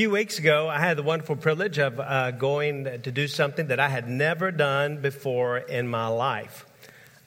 few 0.00 0.08
weeks 0.08 0.38
ago, 0.38 0.66
I 0.66 0.78
had 0.78 0.96
the 0.96 1.02
wonderful 1.02 1.36
privilege 1.36 1.76
of 1.76 2.00
uh, 2.00 2.30
going 2.30 2.84
to 2.84 3.12
do 3.12 3.28
something 3.28 3.66
that 3.66 3.78
I 3.78 3.90
had 3.90 4.08
never 4.08 4.50
done 4.50 5.02
before 5.02 5.58
in 5.58 5.88
my 5.88 6.06
life. 6.06 6.64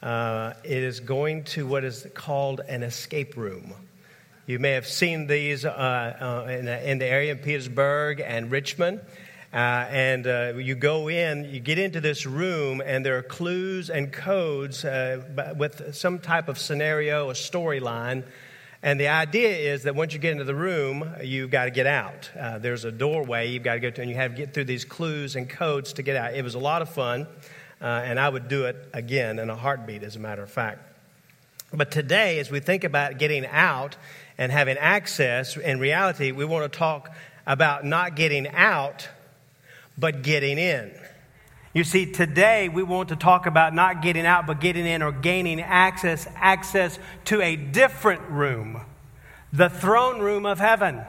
Uh, 0.01 0.53
it 0.63 0.81
is 0.81 0.99
going 0.99 1.44
to 1.44 1.67
what 1.67 1.83
is 1.83 2.07
called 2.15 2.62
an 2.67 2.81
escape 2.81 3.38
room. 3.38 3.75
You 4.47 4.57
may 4.57 4.71
have 4.71 4.88
seen 4.88 5.28
these 5.28 5.65
uh, 5.65 5.70
uh 5.70 6.49
in, 6.49 6.67
in, 6.67 6.97
the 6.97 7.05
area 7.05 7.33
of 7.33 7.44
Petersburg 7.44 8.20
and 8.20 8.49
Richmond. 8.49 9.01
Uh, 9.53 9.58
and 9.92 10.26
uh, 10.26 10.53
you 10.55 10.74
go 10.74 11.12
in, 11.12 11.44
you 11.53 11.60
get 11.60 11.78
into 11.78 12.01
this 12.01 12.26
room, 12.26 12.81
and 12.83 13.05
there 13.05 13.19
are 13.19 13.21
clues 13.21 13.92
and 13.92 14.12
codes 14.12 14.83
with 14.83 15.94
some 15.94 16.17
type 16.17 16.48
of 16.48 16.58
scenario, 16.58 17.30
a 17.30 17.34
storyline 17.34 18.23
and 18.84 19.00
the 19.00 19.08
idea 19.08 19.73
is 19.73 19.84
that 19.84 19.95
once 19.95 20.12
you 20.12 20.20
get 20.20 20.34
into 20.34 20.44
the 20.44 20.54
room, 20.54 21.09
you've 21.23 21.50
got 21.50 21.66
to 21.66 21.72
get 21.72 21.88
out. 21.88 22.30
Uh, 22.38 22.59
there's 22.59 22.84
a 22.84 22.91
doorway 22.91 23.50
you've 23.50 23.63
got 23.63 23.76
to 23.76 23.80
go 23.80 23.90
to, 23.90 24.02
and 24.02 24.09
you 24.09 24.18
have 24.18 24.32
to 24.32 24.38
get 24.38 24.54
through 24.54 24.66
these 24.66 24.84
clues 24.84 25.38
and 25.38 25.50
codes 25.50 25.94
to 25.94 26.04
get 26.04 26.18
out. 26.18 26.34
It 26.34 26.44
was 26.44 26.55
a 26.55 26.60
lot 26.60 26.82
of 26.82 26.90
fun, 26.90 27.26
uh, 27.82 27.86
and 27.86 28.20
I 28.20 28.27
would 28.27 28.50
do 28.50 28.66
it 28.66 28.90
again 28.94 29.40
in 29.40 29.50
a 29.50 29.55
heartbeat, 29.55 30.04
as 30.04 30.18
a 30.18 30.20
matter 30.20 30.44
of 30.44 30.52
fact. 30.52 30.82
But 31.74 31.91
today, 31.91 32.40
as 32.40 32.52
we 32.52 32.60
think 32.60 32.84
about 32.84 33.18
getting 33.18 33.46
out 33.46 33.96
and 34.38 34.52
having 34.52 34.77
access, 34.77 35.55
in 35.55 35.80
reality, 35.80 36.34
we 36.34 36.44
want 36.44 36.70
to 36.70 36.77
talk 36.77 37.10
about 37.48 37.86
not 37.86 38.18
getting 38.18 38.50
out, 38.50 39.08
but 39.98 40.24
getting 40.24 40.58
in. 40.58 40.91
You 41.73 41.84
see, 41.84 42.05
today 42.05 42.70
we 42.70 42.84
want 42.84 43.09
to 43.09 43.16
talk 43.16 43.48
about 43.48 43.73
not 43.73 44.04
getting 44.04 44.27
out, 44.27 44.45
but 44.45 44.62
getting 44.62 44.86
in 44.86 45.02
or 45.02 45.12
gaining 45.12 45.59
access, 45.59 46.27
access 46.36 46.99
to 47.26 47.41
a 47.41 47.55
different 47.55 48.22
room, 48.30 48.82
the 49.52 49.70
throne 49.70 50.20
room 50.20 50.46
of 50.46 50.59
heaven. 50.59 51.02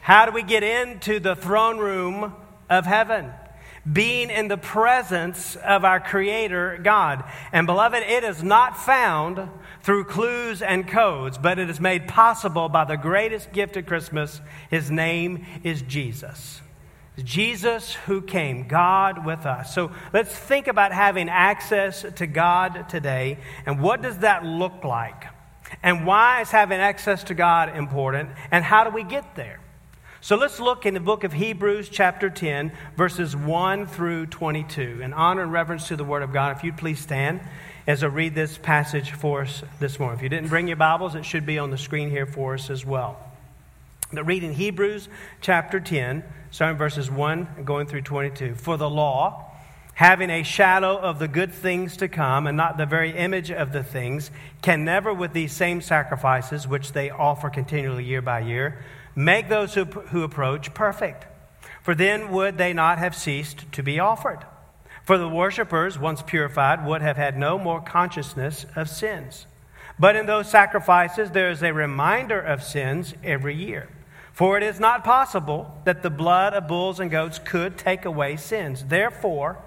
How 0.00 0.24
do 0.24 0.32
we 0.32 0.42
get 0.42 0.62
into 0.62 1.20
the 1.20 1.36
throne 1.36 1.76
room 1.76 2.34
of 2.70 2.86
heaven? 2.86 3.30
Being 3.90 4.30
in 4.30 4.48
the 4.48 4.56
presence 4.56 5.56
of 5.56 5.84
our 5.84 6.00
Creator 6.00 6.80
God. 6.82 7.22
And 7.52 7.66
beloved, 7.66 8.02
it 8.02 8.24
is 8.24 8.42
not 8.42 8.78
found 8.78 9.50
through 9.82 10.04
clues 10.04 10.62
and 10.62 10.88
codes, 10.88 11.36
but 11.36 11.58
it 11.58 11.68
is 11.68 11.80
made 11.80 12.08
possible 12.08 12.70
by 12.70 12.86
the 12.86 12.96
greatest 12.96 13.52
gift 13.52 13.76
of 13.76 13.84
Christmas. 13.84 14.40
His 14.70 14.90
name 14.90 15.44
is 15.62 15.82
Jesus. 15.82 16.62
Jesus 17.22 17.94
who 17.94 18.22
came, 18.22 18.66
God 18.68 19.24
with 19.26 19.46
us. 19.46 19.74
So 19.74 19.90
let's 20.12 20.34
think 20.34 20.68
about 20.68 20.92
having 20.92 21.28
access 21.28 22.04
to 22.16 22.26
God 22.26 22.88
today. 22.88 23.38
And 23.66 23.80
what 23.80 24.02
does 24.02 24.18
that 24.18 24.44
look 24.44 24.84
like? 24.84 25.24
And 25.82 26.06
why 26.06 26.40
is 26.40 26.50
having 26.50 26.80
access 26.80 27.24
to 27.24 27.34
God 27.34 27.76
important? 27.76 28.30
And 28.50 28.64
how 28.64 28.84
do 28.84 28.90
we 28.90 29.02
get 29.02 29.36
there? 29.36 29.60
So 30.22 30.36
let's 30.36 30.60
look 30.60 30.84
in 30.84 30.92
the 30.92 31.00
book 31.00 31.24
of 31.24 31.32
Hebrews, 31.32 31.88
chapter 31.88 32.28
10, 32.28 32.72
verses 32.96 33.34
1 33.34 33.86
through 33.86 34.26
22. 34.26 35.00
In 35.02 35.14
honor 35.14 35.42
and 35.42 35.52
reverence 35.52 35.88
to 35.88 35.96
the 35.96 36.04
Word 36.04 36.22
of 36.22 36.32
God, 36.32 36.56
if 36.56 36.62
you'd 36.62 36.76
please 36.76 37.00
stand 37.00 37.40
as 37.86 38.04
I 38.04 38.08
read 38.08 38.34
this 38.34 38.58
passage 38.58 39.12
for 39.12 39.42
us 39.42 39.62
this 39.78 39.98
morning. 39.98 40.18
If 40.18 40.22
you 40.22 40.28
didn't 40.28 40.48
bring 40.48 40.68
your 40.68 40.76
Bibles, 40.76 41.14
it 41.14 41.24
should 41.24 41.46
be 41.46 41.58
on 41.58 41.70
the 41.70 41.78
screen 41.78 42.10
here 42.10 42.26
for 42.26 42.54
us 42.54 42.68
as 42.68 42.84
well. 42.84 43.18
The 44.12 44.22
reading 44.22 44.52
Hebrews 44.52 45.08
chapter 45.40 45.80
10, 45.80 46.22
starting 46.50 46.78
verses 46.78 47.10
1 47.10 47.48
and 47.56 47.66
going 47.66 47.86
through 47.86 48.02
22. 48.02 48.54
For 48.54 48.76
the 48.76 48.90
law, 48.90 49.50
having 49.94 50.30
a 50.30 50.42
shadow 50.42 50.98
of 50.98 51.18
the 51.18 51.28
good 51.28 51.52
things 51.52 51.96
to 51.98 52.08
come 52.08 52.46
and 52.46 52.56
not 52.56 52.76
the 52.76 52.86
very 52.86 53.16
image 53.16 53.50
of 53.50 53.72
the 53.72 53.84
things, 53.84 54.30
can 54.62 54.84
never, 54.84 55.12
with 55.12 55.32
these 55.32 55.52
same 55.52 55.80
sacrifices, 55.80 56.66
which 56.66 56.92
they 56.92 57.10
offer 57.10 57.50
continually 57.50 58.04
year 58.04 58.22
by 58.22 58.40
year, 58.40 58.78
make 59.14 59.48
those 59.48 59.74
who, 59.74 59.84
who 59.84 60.22
approach 60.22 60.72
perfect. 60.74 61.26
For 61.82 61.94
then 61.94 62.30
would 62.30 62.58
they 62.58 62.72
not 62.72 62.98
have 62.98 63.14
ceased 63.14 63.70
to 63.72 63.82
be 63.82 63.98
offered. 63.98 64.44
For 65.04 65.18
the 65.18 65.28
worshippers, 65.28 65.98
once 65.98 66.22
purified, 66.22 66.86
would 66.86 67.02
have 67.02 67.16
had 67.16 67.36
no 67.36 67.58
more 67.58 67.80
consciousness 67.80 68.66
of 68.76 68.88
sins. 68.88 69.46
But 69.98 70.16
in 70.16 70.26
those 70.26 70.50
sacrifices, 70.50 71.30
there 71.30 71.50
is 71.50 71.62
a 71.62 71.72
reminder 71.72 72.40
of 72.40 72.62
sins 72.62 73.14
every 73.22 73.54
year. 73.54 73.88
For 74.40 74.56
it 74.56 74.62
is 74.62 74.80
not 74.80 75.04
possible 75.04 75.70
that 75.84 76.02
the 76.02 76.08
blood 76.08 76.54
of 76.54 76.66
bulls 76.66 76.98
and 76.98 77.10
goats 77.10 77.38
could 77.38 77.76
take 77.76 78.06
away 78.06 78.36
sins. 78.36 78.86
Therefore, 78.88 79.58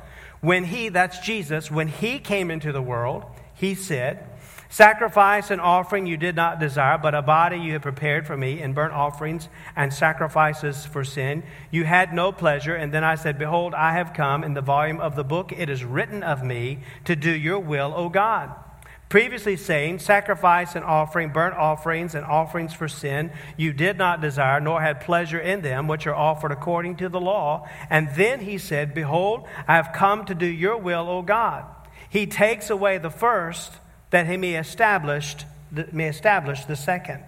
when 0.42 0.64
he, 0.64 0.90
that's 0.90 1.20
Jesus, 1.20 1.70
when 1.70 1.90
he 1.90 2.18
came 2.18 2.50
into 2.50 2.72
the 2.72 2.82
world, 2.82 3.24
he 3.54 3.76
said, 3.76 4.28
Sacrifice 4.70 5.52
and 5.52 5.62
offering 5.62 6.08
you 6.08 6.18
did 6.18 6.36
not 6.36 6.60
desire, 6.60 6.98
but 6.98 7.14
a 7.14 7.22
body 7.22 7.58
you 7.58 7.74
have 7.74 7.84
prepared 7.84 8.26
for 8.26 8.36
me 8.36 8.64
in 8.64 8.74
burnt 8.74 8.96
offerings 8.96 9.48
and 9.76 9.94
sacrifices 9.94 10.88
for 10.88 11.04
sin. 11.04 11.44
You 11.70 11.84
had 11.84 12.12
no 12.12 12.32
pleasure. 12.32 12.74
And 12.74 12.92
then 12.92 13.04
I 13.04 13.14
said, 13.14 13.38
Behold, 13.38 13.76
I 13.76 13.94
have 13.94 14.16
come. 14.16 14.44
In 14.44 14.56
the 14.56 14.62
volume 14.62 15.00
of 15.00 15.16
the 15.16 15.24
book 15.24 15.52
it 15.52 15.70
is 15.70 15.84
written 15.84 16.24
of 16.24 16.44
me 16.44 16.80
to 17.06 17.16
do 17.16 17.30
your 17.30 17.60
will, 17.60 17.94
O 17.96 18.10
God 18.10 18.50
previously 19.14 19.56
saying, 19.56 20.00
Sacrifice 20.00 20.74
and 20.74 20.84
offering, 20.84 21.30
burnt 21.30 21.56
offerings 21.56 22.16
and 22.16 22.26
offerings 22.26 22.74
for 22.74 22.88
sin, 22.88 23.32
you 23.56 23.72
did 23.72 23.96
not 23.96 24.22
desire, 24.22 24.60
nor 24.60 24.82
had 24.82 25.00
pleasure 25.02 25.38
in 25.40 25.62
them, 25.62 25.88
which 25.88 26.08
are 26.08 26.16
offered 26.16 26.52
according 26.52 26.96
to 26.96 27.08
the 27.08 27.22
law. 27.22 27.70
And 27.92 28.10
then 28.16 28.40
he 28.40 28.58
said, 28.58 28.96
Behold, 28.96 29.48
I 29.68 29.76
have 29.76 29.94
come 29.94 30.26
to 30.26 30.34
do 30.34 30.48
your 30.48 30.80
will, 30.80 31.08
O 31.08 31.22
God. 31.22 31.64
He 32.10 32.26
takes 32.26 32.72
away 32.72 32.98
the 32.98 33.12
first, 33.12 33.74
that 34.10 34.26
he 34.26 34.36
may 34.36 34.56
establish, 34.56 35.36
may 35.92 36.08
establish 36.08 36.66
the 36.66 36.76
second. 36.76 37.24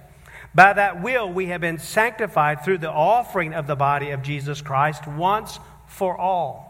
By 0.55 0.73
that 0.73 1.03
will, 1.03 1.31
we 1.31 1.45
have 1.49 1.61
been 1.61 1.77
sanctified 1.77 2.65
through 2.65 2.79
the 2.79 2.91
offering 2.91 3.53
of 3.53 3.67
the 3.67 3.75
body 3.75 4.09
of 4.09 4.23
Jesus 4.23 4.59
Christ 4.59 5.05
once 5.05 5.59
for 5.85 6.17
all. 6.17 6.64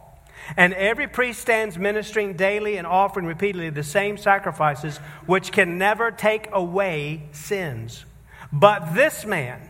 And 0.57 0.73
every 0.73 1.07
priest 1.07 1.41
stands 1.41 1.77
ministering 1.77 2.33
daily 2.33 2.77
and 2.77 2.85
offering 2.85 3.25
repeatedly 3.25 3.69
the 3.69 3.83
same 3.83 4.17
sacrifices, 4.17 4.97
which 5.25 5.51
can 5.51 5.77
never 5.77 6.11
take 6.11 6.49
away 6.51 7.23
sins. 7.31 8.05
But 8.51 8.93
this 8.93 9.25
man, 9.25 9.69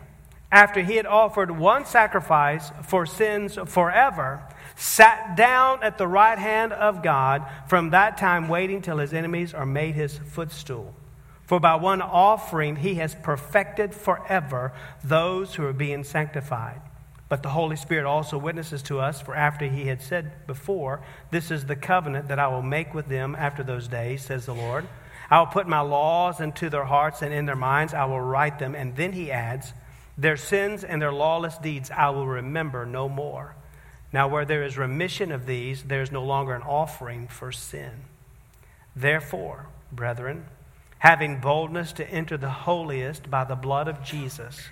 after 0.52 0.81
he 0.81 0.96
had 0.96 1.06
offered 1.06 1.52
one 1.52 1.85
sacrifice 1.85 2.72
for 2.84 3.06
sins 3.06 3.58
forever, 3.66 4.44
sat 4.75 5.38
down 5.38 5.81
at 5.84 5.97
the 5.97 6.08
right 6.08 6.38
hand 6.38 6.74
of 6.74 7.02
God, 7.02 7.46
from 7.68 7.91
that 7.91 8.18
time 8.18 8.47
waiting 8.47 8.81
till 8.81 8.97
his 8.97 9.14
enemies 9.14 9.53
are 9.53 9.66
made 9.66 9.96
his 9.96 10.18
footstool. 10.18 10.94
For 11.46 11.59
by 11.59 11.75
one 11.75 12.02
offering 12.02 12.78
he 12.78 12.96
has 12.96 13.16
perfected 13.16 13.94
forever 13.94 14.74
those 15.03 15.56
who 15.56 15.66
are 15.66 15.74
being 15.74 16.03
sanctified. 16.03 16.81
But 17.28 17.41
the 17.41 17.50
Holy 17.50 17.75
Spirit 17.75 18.06
also 18.06 18.38
witnesses 18.38 18.84
to 18.84 19.00
us, 19.00 19.19
for 19.19 19.36
after 19.36 19.66
he 19.66 19.88
had 19.88 20.02
said 20.02 20.46
before, 20.46 21.02
This 21.31 21.50
is 21.50 21.66
the 21.66 21.75
covenant 21.75 22.28
that 22.28 22.40
I 22.40 22.47
will 22.47 22.62
make 22.62 22.94
with 22.94 23.08
them 23.08 23.36
after 23.38 23.63
those 23.63 23.88
days, 23.88 24.24
says 24.24 24.46
the 24.46 24.53
Lord. 24.53 24.88
I 25.30 25.40
will 25.40 25.47
put 25.47 25.68
my 25.68 25.80
laws 25.80 26.40
into 26.40 26.69
their 26.69 26.85
hearts 26.85 27.24
and 27.24 27.34
in 27.34 27.46
their 27.47 27.56
minds 27.56 27.94
I 27.94 28.06
will 28.06 28.22
write 28.22 28.59
them. 28.59 28.75
And 28.75 28.96
then 28.96 29.14
he 29.14 29.31
adds, 29.31 29.74
Their 30.18 30.38
sins 30.38 30.84
and 30.84 31.02
their 31.02 31.12
lawless 31.12 31.58
deeds 31.58 31.90
I 31.90 32.09
will 32.12 32.28
remember 32.28 32.85
no 32.85 33.09
more. 33.09 33.56
Now, 34.14 34.28
where 34.28 34.46
there 34.46 34.64
is 34.64 34.78
remission 34.78 35.31
of 35.31 35.46
these, 35.46 35.84
there 35.84 36.02
is 36.02 36.12
no 36.12 36.24
longer 36.24 36.53
an 36.53 36.62
offering 36.62 37.28
for 37.28 37.52
sin. 37.52 37.91
Therefore, 38.96 39.66
brethren, 39.91 40.46
having 41.00 41.40
boldness 41.40 41.91
to 41.94 42.09
enter 42.09 42.38
the 42.38 42.50
holiest 42.50 43.30
by 43.30 43.44
the 43.44 43.56
blood 43.56 43.88
of 43.88 44.03
Jesus, 44.03 44.69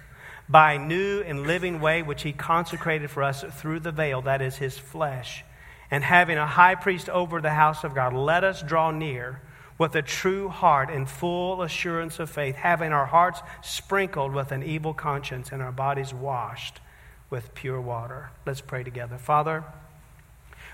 by 0.53 0.73
a 0.73 0.77
new 0.79 1.19
and 1.21 1.47
living 1.47 1.81
way 1.81 2.03
which 2.03 2.21
he 2.21 2.31
consecrated 2.31 3.09
for 3.09 3.23
us 3.23 3.43
through 3.53 3.79
the 3.79 3.91
veil, 3.91 4.21
that 4.21 4.39
is 4.39 4.57
his 4.57 4.77
flesh. 4.77 5.43
And 5.89 6.03
having 6.03 6.37
a 6.37 6.45
high 6.45 6.75
priest 6.75 7.09
over 7.09 7.41
the 7.41 7.49
house 7.49 7.83
of 7.83 7.95
God, 7.95 8.13
let 8.13 8.43
us 8.43 8.61
draw 8.61 8.91
near 8.91 9.41
with 9.79 9.95
a 9.95 10.03
true 10.03 10.49
heart 10.49 10.91
and 10.91 11.09
full 11.09 11.63
assurance 11.63 12.19
of 12.19 12.29
faith, 12.29 12.53
having 12.53 12.93
our 12.93 13.07
hearts 13.07 13.41
sprinkled 13.63 14.31
with 14.31 14.51
an 14.51 14.61
evil 14.61 14.93
conscience 14.93 15.51
and 15.51 15.59
our 15.59 15.71
bodies 15.71 16.13
washed 16.13 16.79
with 17.31 17.55
pure 17.55 17.81
water. 17.81 18.29
Let's 18.45 18.61
pray 18.61 18.83
together. 18.83 19.17
Father, 19.17 19.63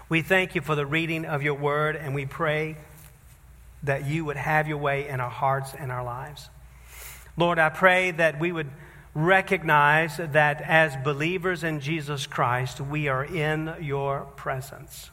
we 0.09 0.21
thank 0.21 0.55
you 0.55 0.61
for 0.61 0.75
the 0.75 0.85
reading 0.85 1.23
of 1.23 1.41
your 1.41 1.53
word, 1.53 1.95
and 1.95 2.13
we 2.13 2.25
pray 2.25 2.75
that 3.83 4.05
you 4.05 4.25
would 4.25 4.35
have 4.35 4.67
your 4.67 4.77
way 4.77 5.07
in 5.07 5.21
our 5.21 5.29
hearts 5.29 5.73
and 5.73 5.89
our 5.89 6.03
lives. 6.03 6.49
Lord, 7.37 7.59
I 7.59 7.69
pray 7.69 8.11
that 8.11 8.41
we 8.41 8.51
would 8.51 8.69
recognize 9.25 10.17
that 10.17 10.61
as 10.61 10.95
believers 10.97 11.63
in 11.63 11.79
Jesus 11.79 12.27
Christ, 12.27 12.79
we 12.79 13.07
are 13.07 13.23
in 13.23 13.75
your 13.81 14.21
presence. 14.35 15.11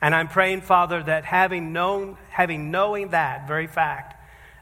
And 0.00 0.14
I'm 0.14 0.28
praying, 0.28 0.62
Father, 0.62 1.02
that 1.02 1.24
having 1.24 1.72
known, 1.72 2.16
having 2.30 2.70
knowing 2.70 3.08
that 3.08 3.46
very 3.46 3.66
fact, 3.66 4.16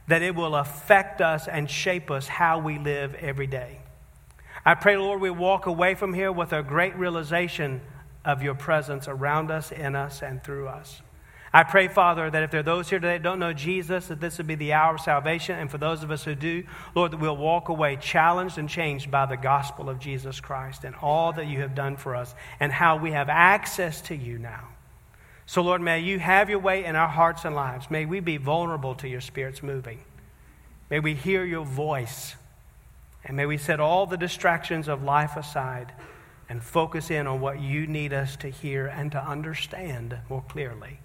that 0.09 0.23
it 0.23 0.35
will 0.35 0.57
affect 0.57 1.21
us 1.21 1.47
and 1.47 1.71
shape 1.71 2.11
us 2.11 2.27
how 2.27 2.59
we 2.59 2.79
live 2.79 3.15
every 3.15 3.47
day. 3.47 3.79
I 4.65 4.75
pray, 4.75 4.97
Lord, 4.97 5.21
we 5.21 5.31
walk 5.31 5.67
away 5.67 5.95
from 5.95 6.15
here 6.15 6.33
with 6.33 6.53
a 6.53 6.63
great 6.63 6.97
realization 6.97 7.81
of 8.25 8.43
your 8.43 8.55
presence 8.55 9.07
around 9.07 9.51
us, 9.51 9.71
in 9.71 9.95
us, 9.95 10.23
and 10.23 10.43
through 10.43 10.69
us. 10.69 11.03
I 11.53 11.63
pray, 11.63 11.89
Father, 11.89 12.31
that 12.31 12.43
if 12.43 12.51
there 12.51 12.61
are 12.61 12.65
those 12.65 12.91
here 12.91 12.99
today 12.99 13.15
that 13.15 13.23
don't 13.23 13.39
know 13.39 13.55
Jesus, 13.55 14.09
that 14.09 14.21
this 14.21 14.37
would 14.37 14.47
be 14.47 14.55
the 14.55 14.75
hour 14.75 14.97
of 14.97 15.01
salvation. 15.01 15.59
And 15.59 15.71
for 15.71 15.79
those 15.79 16.03
of 16.03 16.11
us 16.11 16.25
who 16.25 16.35
do, 16.35 16.65
Lord, 16.95 17.13
that 17.13 17.17
we'll 17.17 17.37
walk 17.37 17.71
away 17.71 17.97
challenged 17.97 18.59
and 18.59 18.69
changed 18.69 19.11
by 19.11 19.25
the 19.25 19.37
gospel 19.37 19.89
of 19.89 19.99
Jesus 19.99 20.41
Christ 20.41 20.85
and 20.85 20.95
all 20.97 21.33
that 21.33 21.47
you 21.47 21.61
have 21.61 21.75
done 21.75 21.97
for 21.97 22.15
us 22.15 22.35
and 22.61 22.71
how 22.71 22.99
we 22.99 23.13
have 23.13 23.31
access 23.31 24.03
to 24.03 24.15
you 24.15 24.39
now. 24.39 24.69
So, 25.47 25.63
Lord, 25.63 25.81
may 25.81 26.01
you 26.01 26.19
have 26.19 26.51
your 26.51 26.59
way 26.59 26.85
in 26.85 26.95
our 26.95 27.09
hearts 27.09 27.47
and 27.47 27.55
lives. 27.55 27.91
May 27.91 28.05
we 28.05 28.21
be 28.21 28.37
vulnerable 28.37 28.95
to 28.97 29.09
your 29.09 29.23
Spirit's 29.23 29.63
moving. 29.63 30.01
May 30.91 31.01
we 31.01 31.15
hear 31.15 31.45
your 31.45 31.65
voice. 31.65 32.35
And 33.25 33.37
may 33.39 33.47
we 33.47 33.57
set 33.57 33.81
all 33.81 34.05
the 34.07 34.19
distractions 34.19 34.89
of 34.89 35.03
life 35.03 35.37
aside 35.37 35.93
and 36.51 36.63
focus 36.63 37.11
in 37.11 37.27
on 37.27 37.41
what 37.41 37.61
you 37.61 37.87
need 37.87 38.13
us 38.13 38.37
to 38.37 38.49
hear 38.49 38.87
and 38.87 39.11
to 39.13 39.23
understand 39.23 40.19
more 40.29 40.45
clearly. 40.49 40.99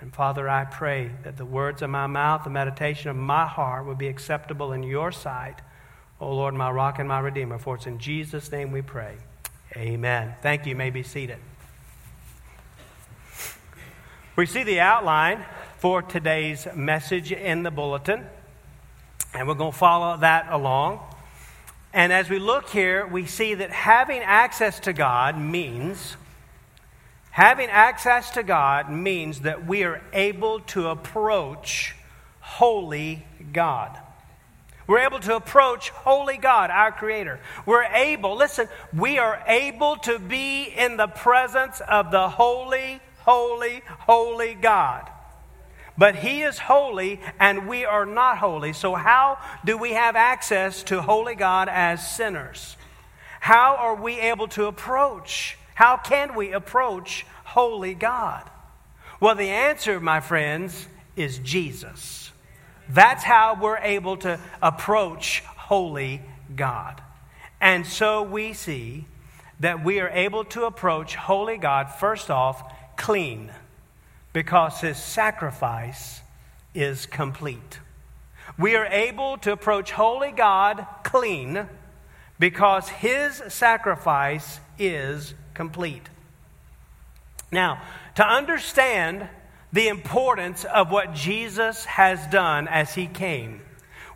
And 0.00 0.14
Father, 0.14 0.48
I 0.48 0.64
pray 0.64 1.10
that 1.24 1.36
the 1.36 1.44
words 1.44 1.82
of 1.82 1.90
my 1.90 2.06
mouth, 2.06 2.44
the 2.44 2.50
meditation 2.50 3.10
of 3.10 3.16
my 3.16 3.46
heart 3.46 3.84
will 3.84 3.94
be 3.94 4.08
acceptable 4.08 4.72
in 4.72 4.82
your 4.82 5.12
sight. 5.12 5.60
O 6.20 6.34
Lord, 6.34 6.54
my 6.54 6.70
rock 6.70 6.98
and 6.98 7.08
my 7.08 7.20
redeemer. 7.20 7.58
For 7.58 7.74
it's 7.74 7.86
in 7.86 7.98
Jesus' 7.98 8.50
name 8.50 8.72
we 8.72 8.80
pray. 8.80 9.16
Amen. 9.76 10.34
Thank 10.42 10.64
you. 10.64 10.70
you 10.70 10.76
may 10.76 10.90
be 10.90 11.02
seated. 11.02 11.38
We 14.36 14.46
see 14.46 14.62
the 14.62 14.80
outline 14.80 15.44
for 15.78 16.00
today's 16.00 16.66
message 16.74 17.30
in 17.30 17.62
the 17.62 17.70
bulletin, 17.70 18.24
and 19.34 19.46
we're 19.46 19.54
going 19.54 19.72
to 19.72 19.78
follow 19.78 20.16
that 20.18 20.46
along. 20.50 21.00
And 21.92 22.12
as 22.12 22.30
we 22.30 22.38
look 22.38 22.70
here, 22.70 23.06
we 23.06 23.26
see 23.26 23.54
that 23.54 23.70
having 23.70 24.20
access 24.22 24.80
to 24.80 24.92
God 24.92 25.38
means 25.38 26.16
Having 27.30 27.70
access 27.70 28.30
to 28.32 28.42
God 28.42 28.90
means 28.90 29.40
that 29.40 29.66
we 29.66 29.84
are 29.84 30.02
able 30.12 30.60
to 30.60 30.88
approach 30.88 31.94
holy 32.40 33.24
God. 33.52 33.96
We're 34.86 35.06
able 35.06 35.20
to 35.20 35.36
approach 35.36 35.90
holy 35.90 36.36
God, 36.36 36.70
our 36.70 36.90
Creator. 36.90 37.38
We're 37.64 37.84
able, 37.84 38.36
listen, 38.36 38.66
we 38.92 39.18
are 39.18 39.40
able 39.46 39.96
to 39.98 40.18
be 40.18 40.64
in 40.64 40.96
the 40.96 41.06
presence 41.06 41.80
of 41.80 42.10
the 42.10 42.28
holy, 42.28 43.00
holy, 43.18 43.82
holy 43.86 44.54
God. 44.54 45.08
But 45.96 46.16
He 46.16 46.42
is 46.42 46.58
holy 46.58 47.20
and 47.38 47.68
we 47.68 47.84
are 47.84 48.04
not 48.04 48.38
holy. 48.38 48.72
So, 48.72 48.96
how 48.96 49.38
do 49.64 49.78
we 49.78 49.92
have 49.92 50.16
access 50.16 50.82
to 50.84 51.02
holy 51.02 51.36
God 51.36 51.68
as 51.68 52.10
sinners? 52.10 52.76
How 53.38 53.76
are 53.76 53.94
we 53.94 54.18
able 54.18 54.48
to 54.48 54.64
approach 54.64 55.56
how 55.80 55.96
can 55.96 56.34
we 56.34 56.52
approach 56.52 57.24
holy 57.42 57.94
God? 57.94 58.44
Well, 59.18 59.34
the 59.34 59.48
answer, 59.48 59.98
my 59.98 60.20
friends, 60.20 60.86
is 61.16 61.38
Jesus. 61.38 62.32
That's 62.90 63.24
how 63.24 63.56
we're 63.58 63.78
able 63.78 64.18
to 64.18 64.38
approach 64.60 65.40
holy 65.56 66.20
God. 66.54 67.00
And 67.62 67.86
so 67.86 68.22
we 68.22 68.52
see 68.52 69.06
that 69.60 69.82
we 69.82 70.00
are 70.00 70.10
able 70.10 70.44
to 70.52 70.64
approach 70.64 71.14
holy 71.14 71.56
God, 71.56 71.88
first 71.88 72.30
off, 72.30 72.62
clean, 72.98 73.50
because 74.34 74.82
his 74.82 74.98
sacrifice 74.98 76.20
is 76.74 77.06
complete. 77.06 77.80
We 78.58 78.76
are 78.76 78.84
able 78.84 79.38
to 79.38 79.52
approach 79.52 79.92
holy 79.92 80.32
God 80.32 80.86
clean 81.04 81.66
because 82.38 82.90
his 82.90 83.42
sacrifice 83.48 84.60
is 84.78 85.32
complete. 85.54 86.08
Now, 87.52 87.82
to 88.16 88.26
understand 88.26 89.28
the 89.72 89.88
importance 89.88 90.64
of 90.64 90.90
what 90.90 91.14
Jesus 91.14 91.84
has 91.84 92.24
done 92.28 92.68
as 92.68 92.94
he 92.94 93.06
came, 93.06 93.60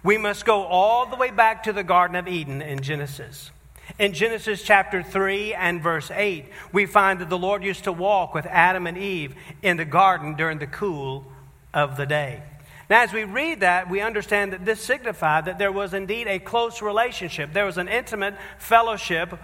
we 0.03 0.19
must 0.19 0.45
go 0.45 0.65
all 0.65 1.07
the 1.07 1.17
way 1.17 1.31
back 1.31 1.65
to 1.65 1.73
the 1.73 1.85
Garden 1.85 2.17
of 2.17 2.29
Eden 2.29 2.61
in 2.61 2.83
Genesis. 2.83 3.51
In 3.99 4.13
Genesis 4.13 4.63
chapter 4.63 5.03
3 5.03 5.55
and 5.55 5.83
verse 5.83 6.11
8, 6.11 6.47
we 6.73 6.87
find 6.87 7.21
that 7.21 7.29
the 7.29 7.39
Lord 7.39 7.63
used 7.63 7.85
to 7.85 7.93
walk 7.93 8.35
with 8.35 8.47
Adam 8.47 8.87
and 8.87 8.99
Eve 8.99 9.35
in 9.63 9.77
the 9.77 9.85
garden 9.85 10.35
during 10.35 10.59
the 10.59 10.67
cool 10.67 11.25
of 11.73 11.97
the 11.97 12.07
day. 12.07 12.43
Now, 12.91 13.03
as 13.03 13.13
we 13.13 13.25
read 13.25 13.61
that, 13.61 13.89
we 13.89 14.01
understand 14.01 14.53
that 14.53 14.65
this 14.65 14.81
signified 14.81 15.47
that 15.47 15.59
there 15.59 15.73
was 15.73 15.95
indeed 15.95 16.29
a 16.29 16.39
close 16.39 16.83
relationship. 16.83 17.53
There 17.53 17.65
was 17.65 17.79
an 17.79 17.89
intimate 17.89 18.35
fellowship 18.59 19.39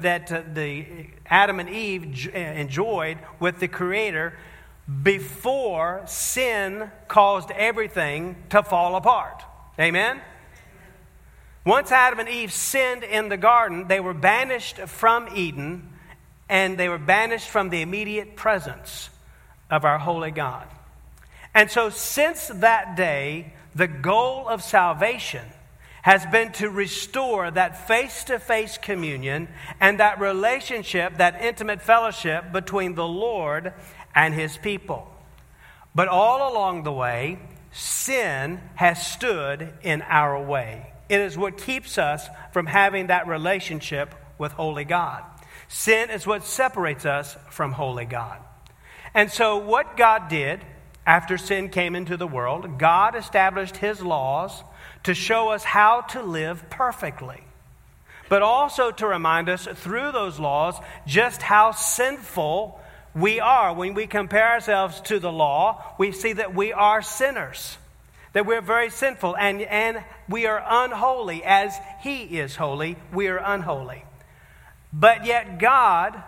that 0.00 0.30
uh, 0.30 0.42
the 0.52 1.06
Adam 1.26 1.60
and 1.60 1.68
Eve 1.68 2.30
uh, 2.34 2.38
enjoyed 2.38 3.18
with 3.40 3.58
the 3.58 3.68
Creator 3.68 4.36
before 5.02 6.02
sin 6.06 6.90
caused 7.08 7.50
everything 7.52 8.36
to 8.50 8.62
fall 8.62 8.96
apart. 8.96 9.42
Amen? 9.78 10.20
Once 11.64 11.92
Adam 11.92 12.18
and 12.18 12.28
Eve 12.28 12.52
sinned 12.52 13.04
in 13.04 13.28
the 13.28 13.36
garden, 13.36 13.86
they 13.86 14.00
were 14.00 14.14
banished 14.14 14.78
from 14.78 15.28
Eden 15.34 15.88
and 16.48 16.76
they 16.76 16.88
were 16.88 16.98
banished 16.98 17.48
from 17.48 17.70
the 17.70 17.80
immediate 17.80 18.36
presence 18.36 19.08
of 19.70 19.84
our 19.84 19.98
holy 19.98 20.30
God. 20.32 20.66
And 21.54 21.70
so, 21.70 21.88
since 21.88 22.48
that 22.48 22.96
day, 22.96 23.52
the 23.74 23.86
goal 23.86 24.48
of 24.48 24.62
salvation 24.62 25.44
has 26.02 26.26
been 26.26 26.52
to 26.52 26.68
restore 26.68 27.50
that 27.50 27.88
face 27.88 28.24
to 28.24 28.38
face 28.38 28.76
communion 28.76 29.48
and 29.80 30.00
that 30.00 30.20
relationship, 30.20 31.16
that 31.18 31.40
intimate 31.42 31.80
fellowship 31.80 32.52
between 32.52 32.94
the 32.94 33.06
Lord 33.06 33.72
and 34.14 34.34
his 34.34 34.56
people. 34.56 35.08
But 35.94 36.08
all 36.08 36.52
along 36.52 36.82
the 36.82 36.92
way, 36.92 37.38
sin 37.70 38.60
has 38.74 39.06
stood 39.06 39.72
in 39.82 40.02
our 40.02 40.42
way. 40.42 40.92
It 41.08 41.20
is 41.20 41.38
what 41.38 41.58
keeps 41.58 41.98
us 41.98 42.26
from 42.52 42.66
having 42.66 43.06
that 43.06 43.28
relationship 43.28 44.14
with 44.38 44.52
Holy 44.52 44.84
God. 44.84 45.22
Sin 45.68 46.10
is 46.10 46.26
what 46.26 46.44
separates 46.44 47.06
us 47.06 47.36
from 47.50 47.72
Holy 47.72 48.06
God. 48.06 48.38
And 49.14 49.30
so, 49.30 49.58
what 49.58 49.96
God 49.96 50.28
did 50.28 50.60
after 51.06 51.36
sin 51.38 51.68
came 51.68 51.94
into 51.94 52.16
the 52.16 52.26
world, 52.26 52.78
God 52.78 53.14
established 53.14 53.76
his 53.76 54.00
laws 54.00 54.62
to 55.04 55.14
show 55.14 55.48
us 55.50 55.64
how 55.64 56.02
to 56.02 56.22
live 56.22 56.68
perfectly, 56.70 57.42
but 58.28 58.42
also 58.42 58.90
to 58.90 59.06
remind 59.06 59.48
us 59.48 59.66
through 59.66 60.12
those 60.12 60.38
laws 60.38 60.76
just 61.06 61.42
how 61.42 61.72
sinful 61.72 62.80
we 63.14 63.40
are. 63.40 63.74
When 63.74 63.94
we 63.94 64.06
compare 64.06 64.52
ourselves 64.52 65.00
to 65.02 65.18
the 65.18 65.32
law, 65.32 65.82
we 65.98 66.12
see 66.12 66.32
that 66.34 66.54
we 66.54 66.72
are 66.72 67.02
sinners, 67.02 67.76
that 68.32 68.46
we're 68.46 68.62
very 68.62 68.90
sinful, 68.90 69.36
and, 69.36 69.62
and 69.62 70.02
we 70.28 70.46
are 70.46 70.62
unholy 70.66 71.42
as 71.44 71.76
He 72.00 72.38
is 72.38 72.56
holy. 72.56 72.96
We 73.12 73.28
are 73.28 73.38
unholy. 73.38 74.04
But 74.92 75.26
yet, 75.26 75.58
God, 75.58 76.22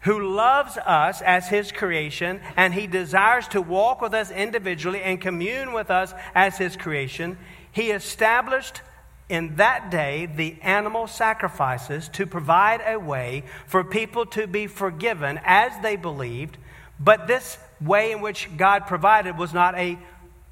who 0.00 0.34
loves 0.34 0.76
us 0.78 1.20
as 1.22 1.48
His 1.48 1.72
creation, 1.72 2.40
and 2.56 2.72
He 2.72 2.86
desires 2.86 3.48
to 3.48 3.60
walk 3.62 4.00
with 4.00 4.14
us 4.14 4.30
individually 4.30 5.02
and 5.02 5.20
commune 5.20 5.72
with 5.72 5.90
us 5.90 6.14
as 6.34 6.58
His 6.58 6.76
creation, 6.76 7.38
he 7.76 7.90
established 7.90 8.80
in 9.28 9.56
that 9.56 9.90
day 9.90 10.24
the 10.24 10.56
animal 10.62 11.06
sacrifices 11.06 12.08
to 12.08 12.24
provide 12.24 12.80
a 12.86 12.98
way 12.98 13.44
for 13.66 13.84
people 13.84 14.24
to 14.24 14.46
be 14.46 14.66
forgiven 14.66 15.38
as 15.44 15.72
they 15.82 15.94
believed, 15.94 16.56
but 16.98 17.26
this 17.26 17.58
way 17.78 18.12
in 18.12 18.22
which 18.22 18.48
God 18.56 18.86
provided 18.86 19.36
was 19.36 19.52
not 19.52 19.74
a 19.74 19.98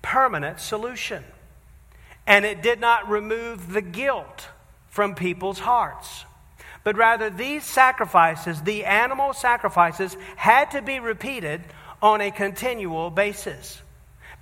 permanent 0.02 0.60
solution. 0.60 1.24
And 2.26 2.44
it 2.44 2.60
did 2.60 2.78
not 2.78 3.08
remove 3.08 3.72
the 3.72 3.80
guilt 3.80 4.48
from 4.90 5.14
people's 5.14 5.60
hearts. 5.60 6.26
But 6.82 6.98
rather, 6.98 7.30
these 7.30 7.64
sacrifices, 7.64 8.60
the 8.60 8.84
animal 8.84 9.32
sacrifices, 9.32 10.14
had 10.36 10.72
to 10.72 10.82
be 10.82 11.00
repeated 11.00 11.62
on 12.02 12.20
a 12.20 12.30
continual 12.30 13.08
basis 13.08 13.80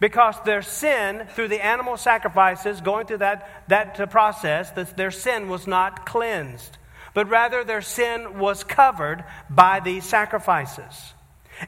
because 0.03 0.35
their 0.45 0.63
sin 0.63 1.29
through 1.29 1.47
the 1.47 1.65
animal 1.65 1.97
sacrifices, 1.97 2.81
going 2.81 3.07
through 3.07 3.19
that, 3.19 3.63
that 3.69 4.11
process, 4.11 4.69
that 4.73 4.97
their 4.97 5.13
sin 5.13 5.49
was 5.49 5.69
not 5.69 6.05
cleansed, 6.05 6.77
but 7.15 7.29
rather 7.29 7.63
their 7.63 7.81
sin 7.81 8.41
was 8.41 8.65
covered 8.65 9.23
by 9.49 9.79
these 9.79 10.05
sacrifices. 10.05 11.15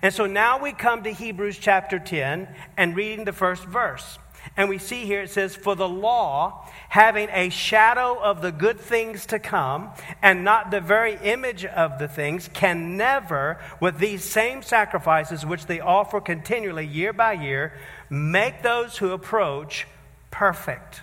And 0.03 0.12
so 0.12 0.26
now 0.26 0.61
we 0.61 0.73
come 0.73 1.05
to 1.05 1.12
Hebrews 1.12 1.59
chapter 1.59 2.00
10 2.00 2.49
and 2.76 2.97
reading 2.97 3.25
the 3.25 3.33
first 3.33 3.67
verse. 3.67 4.19
And 4.57 4.69
we 4.69 4.79
see 4.79 5.05
here 5.05 5.23
it 5.23 5.31
says, 5.31 5.57
For 5.57 5.75
the 5.75 5.88
law, 5.88 6.69
having 6.88 7.29
a 7.31 7.49
shadow 7.49 8.19
of 8.21 8.43
the 8.43 8.53
good 8.53 8.79
things 8.79 9.26
to 9.26 9.38
come, 9.38 9.91
and 10.23 10.45
not 10.45 10.71
the 10.71 10.81
very 10.81 11.17
image 11.23 11.64
of 11.64 11.99
the 11.99 12.09
things, 12.09 12.49
can 12.53 12.97
never, 12.97 13.59
with 13.81 13.99
these 13.99 14.23
same 14.23 14.62
sacrifices 14.62 15.47
which 15.47 15.67
they 15.67 15.81
offer 15.81 16.21
continually 16.21 16.87
year 16.87 17.12
by 17.12 17.33
year, 17.33 17.73
make 18.14 18.62
those 18.62 18.97
who 18.97 19.12
approach 19.12 19.87
perfect. 20.30 21.02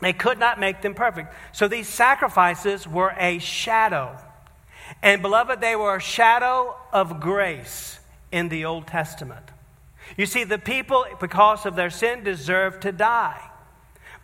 They 0.00 0.12
could 0.12 0.38
not 0.38 0.60
make 0.60 0.82
them 0.82 0.94
perfect. 0.94 1.32
So 1.52 1.68
these 1.68 1.88
sacrifices 1.88 2.86
were 2.86 3.14
a 3.18 3.38
shadow. 3.38 4.16
And 5.02 5.22
beloved, 5.22 5.60
they 5.60 5.74
were 5.74 5.96
a 5.96 6.00
shadow 6.00 6.76
of 6.92 7.20
grace 7.20 7.98
in 8.30 8.48
the 8.48 8.64
Old 8.64 8.86
Testament. 8.86 9.44
You 10.16 10.26
see, 10.26 10.44
the 10.44 10.58
people, 10.58 11.04
because 11.20 11.66
of 11.66 11.76
their 11.76 11.90
sin, 11.90 12.22
deserved 12.22 12.82
to 12.82 12.92
die. 12.92 13.40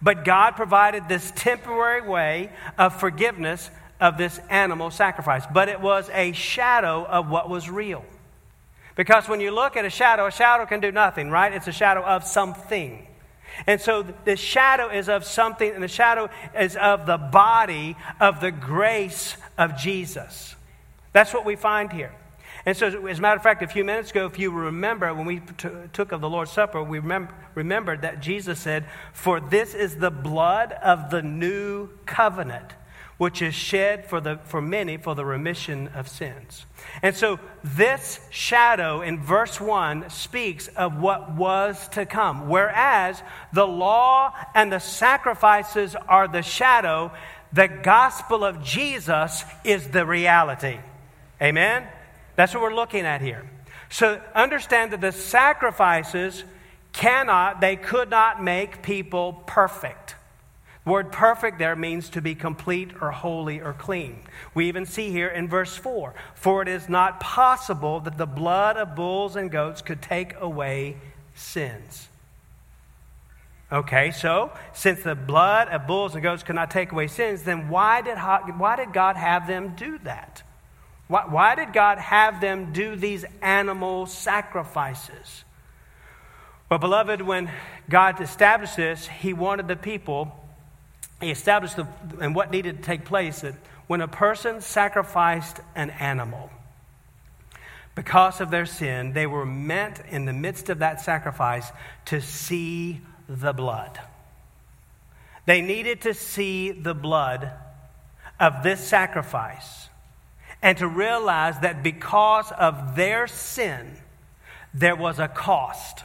But 0.00 0.24
God 0.24 0.52
provided 0.52 1.08
this 1.08 1.32
temporary 1.34 2.02
way 2.02 2.50
of 2.76 2.98
forgiveness 2.98 3.70
of 4.00 4.18
this 4.18 4.40
animal 4.50 4.90
sacrifice. 4.90 5.44
But 5.52 5.68
it 5.68 5.80
was 5.80 6.10
a 6.12 6.32
shadow 6.32 7.04
of 7.04 7.30
what 7.30 7.48
was 7.48 7.70
real. 7.70 8.04
Because 8.94 9.28
when 9.28 9.40
you 9.40 9.50
look 9.50 9.76
at 9.76 9.84
a 9.84 9.90
shadow, 9.90 10.26
a 10.26 10.30
shadow 10.30 10.66
can 10.66 10.80
do 10.80 10.92
nothing, 10.92 11.30
right? 11.30 11.52
It's 11.52 11.68
a 11.68 11.72
shadow 11.72 12.02
of 12.02 12.24
something. 12.24 13.06
And 13.66 13.80
so 13.80 14.04
the 14.24 14.36
shadow 14.36 14.88
is 14.88 15.08
of 15.08 15.24
something, 15.24 15.72
and 15.72 15.82
the 15.82 15.88
shadow 15.88 16.30
is 16.58 16.76
of 16.76 17.06
the 17.06 17.18
body 17.18 17.96
of 18.20 18.40
the 18.40 18.50
grace 18.50 19.36
of 19.58 19.76
Jesus. 19.76 20.56
That's 21.12 21.34
what 21.34 21.44
we 21.44 21.56
find 21.56 21.92
here. 21.92 22.12
And 22.64 22.76
so, 22.76 22.86
as 23.08 23.18
a 23.18 23.22
matter 23.22 23.36
of 23.36 23.42
fact, 23.42 23.62
a 23.62 23.66
few 23.66 23.82
minutes 23.82 24.12
ago, 24.12 24.26
if 24.26 24.38
you 24.38 24.52
remember, 24.52 25.12
when 25.12 25.26
we 25.26 25.40
t- 25.40 25.68
took 25.92 26.12
of 26.12 26.20
the 26.20 26.30
Lord's 26.30 26.52
Supper, 26.52 26.82
we 26.82 27.00
remember, 27.00 27.34
remembered 27.56 28.02
that 28.02 28.20
Jesus 28.20 28.60
said, 28.60 28.86
For 29.12 29.40
this 29.40 29.74
is 29.74 29.96
the 29.96 30.12
blood 30.12 30.72
of 30.72 31.10
the 31.10 31.22
new 31.22 31.88
covenant, 32.06 32.72
which 33.18 33.42
is 33.42 33.54
shed 33.54 34.06
for, 34.08 34.20
the, 34.20 34.38
for 34.44 34.60
many 34.60 34.96
for 34.96 35.14
the 35.14 35.24
remission 35.24 35.88
of 35.88 36.08
sins. 36.08 36.66
And 37.02 37.14
so, 37.14 37.38
this 37.62 38.20
shadow 38.30 39.00
in 39.00 39.20
verse 39.22 39.60
1 39.60 40.10
speaks 40.10 40.68
of 40.68 40.98
what 40.98 41.32
was 41.32 41.88
to 41.90 42.06
come, 42.06 42.48
whereas 42.48 43.22
the 43.52 43.66
law 43.66 44.34
and 44.54 44.72
the 44.72 44.80
sacrifices 44.80 45.94
are 46.08 46.26
the 46.26 46.42
shadow, 46.42 47.12
the 47.52 47.68
gospel 47.68 48.44
of 48.44 48.62
Jesus 48.62 49.44
is 49.62 49.88
the 49.88 50.06
reality. 50.06 50.78
Amen? 51.40 51.86
That's 52.36 52.54
what 52.54 52.62
we're 52.62 52.74
looking 52.74 53.04
at 53.04 53.20
here. 53.20 53.48
So 53.90 54.20
understand 54.34 54.92
that 54.92 55.00
the 55.00 55.12
sacrifices 55.12 56.44
cannot, 56.92 57.60
they 57.60 57.76
could 57.76 58.10
not 58.10 58.42
make 58.42 58.82
people 58.82 59.34
perfect. 59.46 60.14
Word 60.84 61.12
perfect 61.12 61.58
there 61.58 61.76
means 61.76 62.08
to 62.10 62.20
be 62.20 62.34
complete 62.34 62.90
or 63.00 63.12
holy 63.12 63.60
or 63.60 63.72
clean. 63.72 64.18
We 64.52 64.66
even 64.66 64.84
see 64.84 65.10
here 65.10 65.28
in 65.28 65.48
verse 65.48 65.76
4 65.76 66.14
For 66.34 66.62
it 66.62 66.68
is 66.68 66.88
not 66.88 67.20
possible 67.20 68.00
that 68.00 68.18
the 68.18 68.26
blood 68.26 68.76
of 68.76 68.96
bulls 68.96 69.36
and 69.36 69.50
goats 69.50 69.80
could 69.80 70.02
take 70.02 70.34
away 70.40 70.96
sins. 71.34 72.08
Okay, 73.70 74.10
so 74.10 74.52
since 74.74 75.02
the 75.02 75.14
blood 75.14 75.68
of 75.68 75.86
bulls 75.86 76.14
and 76.14 76.22
goats 76.22 76.42
could 76.42 76.56
not 76.56 76.70
take 76.70 76.92
away 76.92 77.06
sins, 77.06 77.44
then 77.44 77.68
why 77.68 78.02
did, 78.02 78.18
why 78.18 78.76
did 78.76 78.92
God 78.92 79.16
have 79.16 79.46
them 79.46 79.74
do 79.76 79.98
that? 79.98 80.42
Why, 81.08 81.24
why 81.26 81.54
did 81.54 81.72
God 81.72 81.98
have 81.98 82.40
them 82.40 82.72
do 82.72 82.96
these 82.96 83.24
animal 83.40 84.06
sacrifices? 84.06 85.44
Well, 86.68 86.80
beloved, 86.80 87.22
when 87.22 87.50
God 87.88 88.20
established 88.20 88.76
this, 88.76 89.06
He 89.06 89.32
wanted 89.32 89.68
the 89.68 89.76
people, 89.76 90.41
He 91.22 91.30
established 91.30 91.76
the, 91.76 91.86
and 92.20 92.34
what 92.34 92.50
needed 92.50 92.78
to 92.78 92.82
take 92.82 93.04
place 93.04 93.42
that 93.42 93.54
when 93.86 94.00
a 94.00 94.08
person 94.08 94.60
sacrificed 94.60 95.60
an 95.76 95.90
animal, 95.90 96.50
because 97.94 98.40
of 98.40 98.50
their 98.50 98.66
sin, 98.66 99.12
they 99.12 99.26
were 99.26 99.46
meant 99.46 100.00
in 100.10 100.24
the 100.24 100.32
midst 100.32 100.68
of 100.68 100.80
that 100.80 101.00
sacrifice 101.00 101.70
to 102.06 102.20
see 102.20 103.00
the 103.28 103.52
blood. 103.52 104.00
They 105.46 105.60
needed 105.60 106.00
to 106.02 106.14
see 106.14 106.72
the 106.72 106.94
blood 106.94 107.52
of 108.40 108.64
this 108.64 108.80
sacrifice 108.80 109.88
and 110.60 110.76
to 110.78 110.88
realize 110.88 111.60
that 111.60 111.84
because 111.84 112.50
of 112.50 112.96
their 112.96 113.28
sin, 113.28 113.96
there 114.74 114.96
was 114.96 115.20
a 115.20 115.28
cost. 115.28 116.02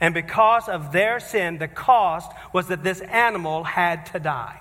And 0.00 0.14
because 0.14 0.68
of 0.68 0.92
their 0.92 1.18
sin, 1.20 1.58
the 1.58 1.68
cost 1.68 2.30
was 2.52 2.68
that 2.68 2.84
this 2.84 3.00
animal 3.00 3.64
had 3.64 4.06
to 4.06 4.20
die. 4.20 4.60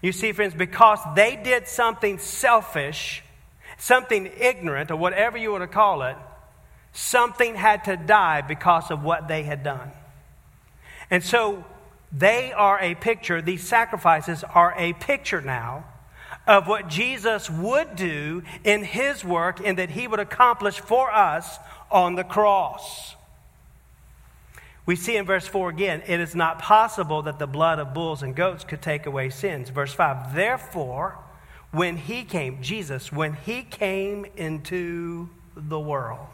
You 0.00 0.12
see, 0.12 0.32
friends, 0.32 0.54
because 0.54 0.98
they 1.16 1.36
did 1.36 1.66
something 1.66 2.18
selfish, 2.18 3.22
something 3.78 4.30
ignorant, 4.38 4.90
or 4.90 4.96
whatever 4.96 5.38
you 5.38 5.50
want 5.50 5.62
to 5.62 5.68
call 5.68 6.02
it, 6.02 6.16
something 6.92 7.54
had 7.54 7.84
to 7.84 7.96
die 7.96 8.42
because 8.42 8.90
of 8.90 9.02
what 9.02 9.28
they 9.28 9.42
had 9.42 9.64
done. 9.64 9.90
And 11.10 11.22
so 11.22 11.64
they 12.12 12.52
are 12.52 12.78
a 12.80 12.94
picture, 12.94 13.42
these 13.42 13.66
sacrifices 13.66 14.44
are 14.44 14.74
a 14.76 14.92
picture 14.92 15.40
now 15.40 15.84
of 16.46 16.68
what 16.68 16.88
Jesus 16.88 17.48
would 17.48 17.96
do 17.96 18.42
in 18.62 18.84
his 18.84 19.24
work 19.24 19.60
and 19.64 19.78
that 19.78 19.90
he 19.90 20.06
would 20.06 20.20
accomplish 20.20 20.78
for 20.78 21.10
us 21.10 21.58
on 21.90 22.14
the 22.14 22.24
cross. 22.24 23.16
We 24.86 24.96
see 24.96 25.16
in 25.16 25.24
verse 25.24 25.46
4 25.46 25.70
again, 25.70 26.02
it 26.06 26.20
is 26.20 26.34
not 26.34 26.58
possible 26.58 27.22
that 27.22 27.38
the 27.38 27.46
blood 27.46 27.78
of 27.78 27.94
bulls 27.94 28.22
and 28.22 28.34
goats 28.34 28.64
could 28.64 28.82
take 28.82 29.06
away 29.06 29.30
sins. 29.30 29.70
Verse 29.70 29.94
5, 29.94 30.34
therefore, 30.34 31.18
when 31.70 31.96
he 31.96 32.22
came, 32.22 32.62
Jesus, 32.62 33.10
when 33.10 33.32
he 33.32 33.62
came 33.62 34.26
into 34.36 35.28
the 35.56 35.80
world, 35.80 36.26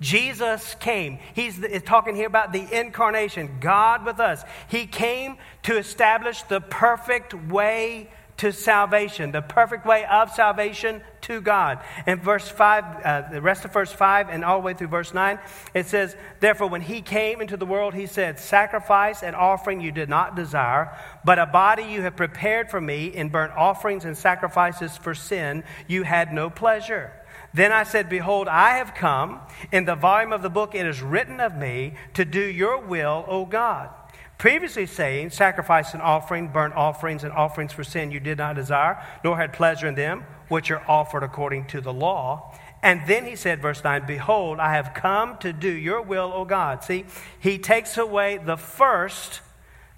Jesus 0.00 0.76
came. 0.76 1.18
He's 1.34 1.60
talking 1.84 2.14
here 2.14 2.26
about 2.26 2.52
the 2.52 2.66
incarnation, 2.78 3.58
God 3.60 4.04
with 4.04 4.20
us. 4.20 4.44
He 4.68 4.86
came 4.86 5.38
to 5.64 5.76
establish 5.76 6.42
the 6.42 6.60
perfect 6.60 7.34
way 7.34 8.10
to 8.38 8.52
salvation, 8.52 9.32
the 9.32 9.42
perfect 9.42 9.84
way 9.84 10.04
of 10.06 10.30
salvation 10.30 11.02
to 11.22 11.40
God. 11.40 11.80
In 12.06 12.20
verse 12.20 12.48
5, 12.48 12.84
uh, 12.84 13.22
the 13.30 13.42
rest 13.42 13.64
of 13.64 13.72
verse 13.72 13.92
5 13.92 14.28
and 14.30 14.44
all 14.44 14.60
the 14.60 14.64
way 14.64 14.74
through 14.74 14.88
verse 14.88 15.12
9, 15.12 15.38
it 15.74 15.86
says, 15.86 16.16
Therefore, 16.40 16.68
when 16.68 16.80
he 16.80 17.02
came 17.02 17.40
into 17.40 17.56
the 17.56 17.66
world, 17.66 17.94
he 17.94 18.06
said, 18.06 18.38
Sacrifice 18.38 19.22
and 19.22 19.34
offering 19.34 19.80
you 19.80 19.92
did 19.92 20.08
not 20.08 20.36
desire, 20.36 20.96
but 21.24 21.38
a 21.38 21.46
body 21.46 21.82
you 21.82 22.02
have 22.02 22.16
prepared 22.16 22.70
for 22.70 22.80
me 22.80 23.06
in 23.06 23.28
burnt 23.28 23.52
offerings 23.56 24.04
and 24.04 24.16
sacrifices 24.16 24.96
for 24.96 25.14
sin 25.14 25.64
you 25.88 26.04
had 26.04 26.32
no 26.32 26.48
pleasure. 26.48 27.12
Then 27.52 27.72
I 27.72 27.82
said, 27.82 28.08
Behold, 28.08 28.46
I 28.46 28.76
have 28.76 28.94
come. 28.94 29.40
In 29.72 29.84
the 29.84 29.96
volume 29.96 30.32
of 30.32 30.42
the 30.42 30.50
book 30.50 30.74
it 30.74 30.86
is 30.86 31.02
written 31.02 31.40
of 31.40 31.56
me 31.56 31.94
to 32.14 32.24
do 32.24 32.40
your 32.40 32.78
will, 32.80 33.24
O 33.26 33.44
God 33.44 33.90
previously 34.38 34.86
saying, 34.86 35.30
Sacrifice 35.30 35.92
and 35.92 36.02
offering, 36.02 36.48
burnt 36.48 36.74
offerings, 36.74 37.24
and 37.24 37.32
offerings 37.32 37.72
for 37.72 37.84
sin 37.84 38.10
you 38.10 38.20
did 38.20 38.38
not 38.38 38.56
desire, 38.56 39.04
nor 39.22 39.36
had 39.36 39.52
pleasure 39.52 39.88
in 39.88 39.94
them, 39.94 40.24
which 40.48 40.70
are 40.70 40.82
offered 40.88 41.22
according 41.22 41.66
to 41.66 41.80
the 41.80 41.92
law. 41.92 42.54
And 42.82 43.02
then 43.06 43.24
he 43.24 43.34
said, 43.34 43.60
verse 43.60 43.82
9, 43.82 44.06
Behold, 44.06 44.60
I 44.60 44.74
have 44.74 44.94
come 44.94 45.36
to 45.38 45.52
do 45.52 45.68
your 45.68 46.00
will, 46.00 46.32
O 46.32 46.44
God. 46.44 46.84
See, 46.84 47.04
he 47.40 47.58
takes 47.58 47.98
away 47.98 48.38
the 48.38 48.56
first 48.56 49.40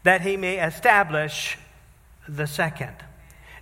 that 0.02 0.22
he 0.22 0.36
may 0.38 0.64
establish 0.66 1.58
the 2.26 2.46
second. 2.46 2.96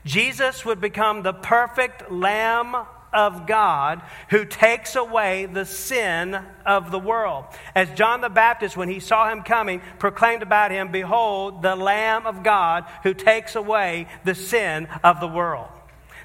Jesus 0.04 0.64
would 0.64 0.80
become 0.80 1.22
the 1.22 1.32
perfect 1.32 2.12
Lamb 2.12 2.86
of 3.12 3.46
God 3.46 4.02
who 4.30 4.44
takes 4.44 4.96
away 4.96 5.46
the 5.46 5.64
sin 5.64 6.38
of 6.66 6.90
the 6.90 6.98
world. 6.98 7.44
As 7.74 7.90
John 7.90 8.20
the 8.20 8.28
Baptist, 8.28 8.76
when 8.76 8.88
he 8.88 9.00
saw 9.00 9.30
him 9.30 9.42
coming, 9.42 9.80
proclaimed 9.98 10.42
about 10.42 10.70
him, 10.70 10.92
Behold, 10.92 11.62
the 11.62 11.76
Lamb 11.76 12.26
of 12.26 12.42
God 12.42 12.84
who 13.02 13.14
takes 13.14 13.56
away 13.56 14.06
the 14.24 14.34
sin 14.34 14.88
of 15.02 15.20
the 15.20 15.28
world. 15.28 15.68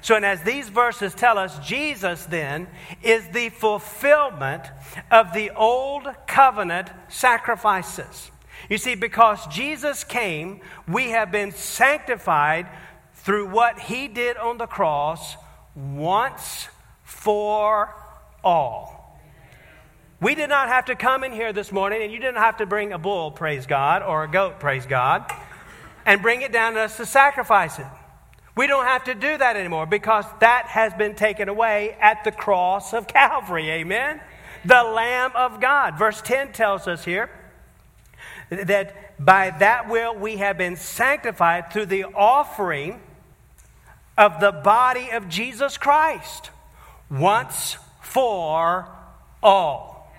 So, 0.00 0.16
and 0.16 0.24
as 0.26 0.42
these 0.42 0.68
verses 0.68 1.14
tell 1.14 1.38
us, 1.38 1.58
Jesus 1.60 2.26
then 2.26 2.68
is 3.02 3.26
the 3.28 3.48
fulfillment 3.48 4.62
of 5.10 5.32
the 5.32 5.50
old 5.52 6.06
covenant 6.26 6.90
sacrifices. 7.08 8.30
You 8.68 8.76
see, 8.76 8.96
because 8.96 9.46
Jesus 9.46 10.04
came, 10.04 10.60
we 10.86 11.10
have 11.10 11.32
been 11.32 11.52
sanctified 11.52 12.68
through 13.14 13.48
what 13.48 13.78
he 13.78 14.08
did 14.08 14.36
on 14.36 14.58
the 14.58 14.66
cross 14.66 15.36
once 15.74 16.68
for 17.04 17.94
all. 18.42 19.20
We 20.20 20.34
did 20.34 20.48
not 20.48 20.68
have 20.68 20.86
to 20.86 20.94
come 20.94 21.22
in 21.22 21.32
here 21.32 21.52
this 21.52 21.70
morning, 21.70 22.02
and 22.02 22.10
you 22.10 22.18
didn't 22.18 22.36
have 22.36 22.56
to 22.56 22.66
bring 22.66 22.92
a 22.92 22.98
bull, 22.98 23.30
praise 23.30 23.66
God, 23.66 24.02
or 24.02 24.24
a 24.24 24.28
goat, 24.28 24.58
praise 24.58 24.86
God, 24.86 25.30
and 26.06 26.22
bring 26.22 26.42
it 26.42 26.50
down 26.52 26.74
to 26.74 26.80
us 26.80 26.96
to 26.96 27.06
sacrifice 27.06 27.78
it. 27.78 27.86
We 28.56 28.66
don't 28.66 28.86
have 28.86 29.04
to 29.04 29.14
do 29.14 29.36
that 29.36 29.56
anymore 29.56 29.86
because 29.86 30.24
that 30.40 30.66
has 30.66 30.94
been 30.94 31.14
taken 31.14 31.48
away 31.48 31.96
at 32.00 32.24
the 32.24 32.30
cross 32.30 32.94
of 32.94 33.08
Calvary. 33.08 33.68
Amen? 33.70 34.20
The 34.64 34.82
Lamb 34.82 35.32
of 35.34 35.60
God. 35.60 35.98
Verse 35.98 36.22
10 36.22 36.52
tells 36.52 36.86
us 36.86 37.04
here 37.04 37.30
that 38.48 39.22
by 39.22 39.50
that 39.58 39.88
will 39.88 40.14
we 40.14 40.36
have 40.36 40.56
been 40.56 40.76
sanctified 40.76 41.72
through 41.72 41.86
the 41.86 42.04
offering 42.04 43.00
of 44.16 44.40
the 44.40 44.52
body 44.52 45.10
of 45.10 45.28
Jesus 45.28 45.76
Christ 45.76 46.50
once 47.18 47.76
for 48.00 48.88
all. 49.42 50.12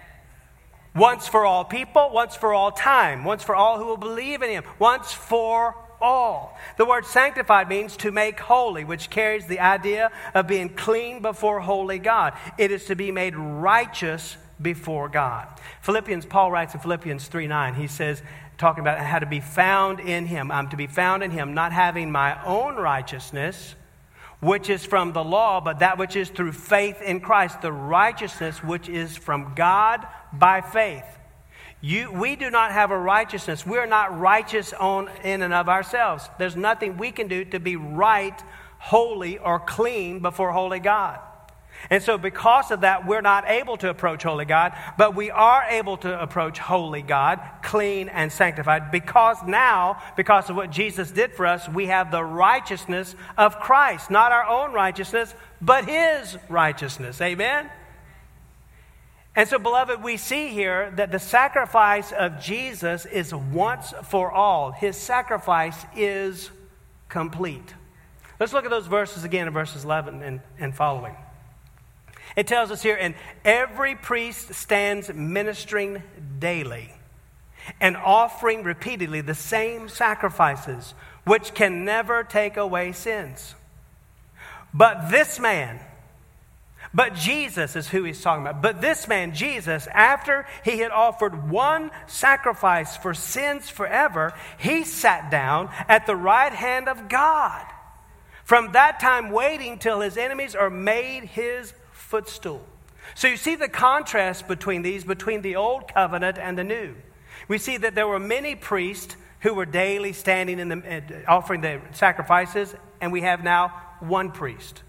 Once 0.96 1.28
for 1.28 1.46
all 1.46 1.66
people, 1.66 2.10
once 2.14 2.36
for 2.36 2.54
all 2.54 2.72
time, 2.72 3.26
once 3.26 3.44
for 3.44 3.54
all 3.56 3.78
who 3.78 3.86
will 3.86 3.98
believe 3.98 4.42
in 4.42 4.50
him, 4.50 4.64
once 4.80 5.12
for 5.12 5.76
all. 6.02 6.58
The 6.78 6.86
word 6.86 7.06
sanctified 7.06 7.68
means 7.68 7.98
to 7.98 8.12
make 8.12 8.40
holy, 8.40 8.86
which 8.86 9.10
carries 9.10 9.46
the 9.46 9.60
idea 9.60 10.10
of 10.34 10.48
being 10.48 10.70
clean 10.70 11.22
before 11.22 11.60
holy 11.60 12.00
God. 12.00 12.34
It 12.58 12.72
is 12.72 12.86
to 12.86 12.96
be 12.96 13.12
made 13.12 13.36
righteous 13.36 14.38
before 14.62 15.10
God. 15.10 15.48
Philippians, 15.82 16.26
Paul 16.26 16.50
writes 16.50 16.74
in 16.74 16.80
Philippians 16.80 17.28
3 17.28 17.48
9, 17.48 17.74
he 17.76 17.88
says, 17.88 18.22
talking 18.58 18.82
about 18.82 19.00
how 19.00 19.20
to 19.20 19.26
be 19.26 19.42
found 19.42 20.00
in 20.00 20.26
him. 20.26 20.50
I'm 20.50 20.70
to 20.70 20.78
be 20.78 20.88
found 20.88 21.24
in 21.24 21.32
him, 21.32 21.54
not 21.54 21.74
having 21.74 22.10
my 22.10 22.42
own 22.46 22.76
righteousness, 22.76 23.76
which 24.40 24.70
is 24.70 24.86
from 24.86 25.14
the 25.14 25.24
law, 25.24 25.62
but 25.62 25.80
that 25.80 25.98
which 25.98 26.16
is 26.16 26.30
through 26.30 26.52
faith 26.52 27.02
in 27.02 27.20
Christ, 27.20 27.62
the 27.62 27.72
righteousness 27.72 28.64
which 28.64 28.90
is 28.90 29.16
from 29.16 29.54
God 29.56 30.06
by 30.34 30.62
faith. 30.62 31.06
You, 31.82 32.12
we 32.12 32.36
do 32.36 32.50
not 32.50 32.72
have 32.72 32.92
a 32.92 32.98
righteousness. 32.98 33.66
We're 33.66 33.86
not 33.86 34.20
righteous 34.20 34.74
on, 34.74 35.10
in 35.24 35.42
and 35.42 35.54
of 35.54 35.70
ourselves. 35.70 36.30
There's 36.40 36.56
nothing 36.56 36.98
we 36.98 37.12
can 37.12 37.28
do 37.28 37.46
to 37.46 37.60
be 37.60 37.76
right, 37.76 38.42
holy, 38.80 39.38
or 39.38 39.60
clean 39.60 40.20
before 40.20 40.52
holy 40.52 40.80
God. 40.80 41.20
And 41.90 42.02
so, 42.02 42.18
because 42.18 42.72
of 42.72 42.82
that, 42.82 43.06
we're 43.06 43.22
not 43.22 43.48
able 43.48 43.78
to 43.78 43.90
approach 43.90 44.24
holy 44.24 44.46
God, 44.46 44.74
but 44.98 45.16
we 45.16 45.30
are 45.30 45.64
able 45.70 45.98
to 45.98 46.22
approach 46.22 46.58
holy 46.58 47.02
God, 47.02 47.40
clean 47.62 48.10
and 48.10 48.32
sanctified, 48.32 48.92
because 48.92 49.38
now, 49.46 50.02
because 50.16 50.50
of 50.50 50.56
what 50.56 50.72
Jesus 50.72 51.12
did 51.12 51.34
for 51.34 51.46
us, 51.46 51.70
we 51.70 51.88
have 51.88 52.12
the 52.12 52.24
righteousness 52.24 53.16
of 53.38 53.60
Christ. 53.60 54.10
Not 54.10 54.32
our 54.32 54.46
own 54.48 54.74
righteousness, 54.74 55.34
but 55.62 55.86
His 55.86 56.38
righteousness. 56.50 57.22
Amen? 57.22 57.70
And 59.36 59.50
so, 59.50 59.60
beloved, 59.60 60.02
we 60.02 60.18
see 60.18 60.48
here 60.48 60.92
that 60.96 61.12
the 61.12 61.20
sacrifice 61.20 62.14
of 62.14 62.40
Jesus 62.40 63.06
is 63.06 63.36
once 63.36 63.94
for 64.04 64.32
all. 64.32 64.72
His 64.72 64.96
sacrifice 64.96 65.86
is 65.96 66.50
complete. 67.10 67.74
Let's 68.40 68.54
look 68.54 68.66
at 68.66 68.72
those 68.72 68.88
verses 68.88 69.24
again 69.24 69.48
in 69.48 69.54
verses 69.54 69.84
11 69.84 70.22
and, 70.22 70.42
and 70.58 70.74
following. 70.74 71.16
It 72.36 72.48
tells 72.48 72.72
us 72.72 72.82
here, 72.82 72.98
and 73.00 73.16
every 73.44 73.96
priest 73.96 74.54
stands 74.54 75.14
ministering 75.14 76.04
daily 76.40 76.92
and 77.80 77.96
offering 77.98 78.64
repeatedly 78.64 79.22
the 79.22 79.36
same 79.36 79.90
sacrifices, 79.90 80.94
which 81.24 81.54
can 81.54 81.86
never 81.86 82.24
take 82.24 82.58
away 82.58 82.92
sins. 82.92 83.56
But 84.74 85.10
this 85.10 85.40
man, 85.40 85.80
but 86.94 87.16
Jesus 87.16 87.76
is 87.76 87.88
who 87.88 88.04
he's 88.04 88.22
talking 88.22 88.46
about. 88.46 88.62
But 88.62 88.82
this 88.82 89.08
man, 89.08 89.34
Jesus, 89.34 89.88
after 89.88 90.46
he 90.64 90.80
had 90.80 90.92
offered 90.92 91.50
one 91.50 91.92
sacrifice 92.08 92.96
for 92.98 93.14
sins 93.14 93.70
forever, 93.70 94.34
he 94.58 94.84
sat 94.84 95.32
down 95.32 95.70
at 95.88 96.06
the 96.06 96.16
right 96.16 96.54
hand 96.54 96.88
of 96.88 97.10
God. 97.10 97.66
From 98.44 98.74
that 98.74 99.00
time, 99.00 99.32
waiting 99.32 99.80
till 99.80 100.02
his 100.02 100.18
enemies 100.18 100.56
are 100.56 100.70
made 100.70 101.24
his 101.24 101.74
footstool. 102.06 102.62
So 103.14 103.28
you 103.28 103.38
see 103.38 103.56
the 103.56 103.68
contrast 103.68 104.48
between 104.48 104.82
these, 104.82 105.04
between 105.04 105.42
the 105.42 105.56
old 105.56 105.94
covenant 105.94 106.38
and 106.38 106.58
the 106.58 106.64
new. 106.64 106.96
We 107.48 107.58
see 107.58 107.78
that 107.78 107.96
there 107.96 108.08
were 108.08 108.20
many 108.20 108.56
priests 108.56 109.16
who 109.42 109.54
were 109.54 109.66
daily 109.66 110.14
standing 110.14 110.60
in 110.60 110.70
the, 110.70 110.78
uh, 110.78 111.32
offering 111.32 111.62
the 111.62 111.82
sacrifices, 111.92 112.74
and 113.02 113.12
we 113.12 113.22
have 113.22 113.44
now 113.44 113.70
one 114.00 114.32
priest. 114.32 114.82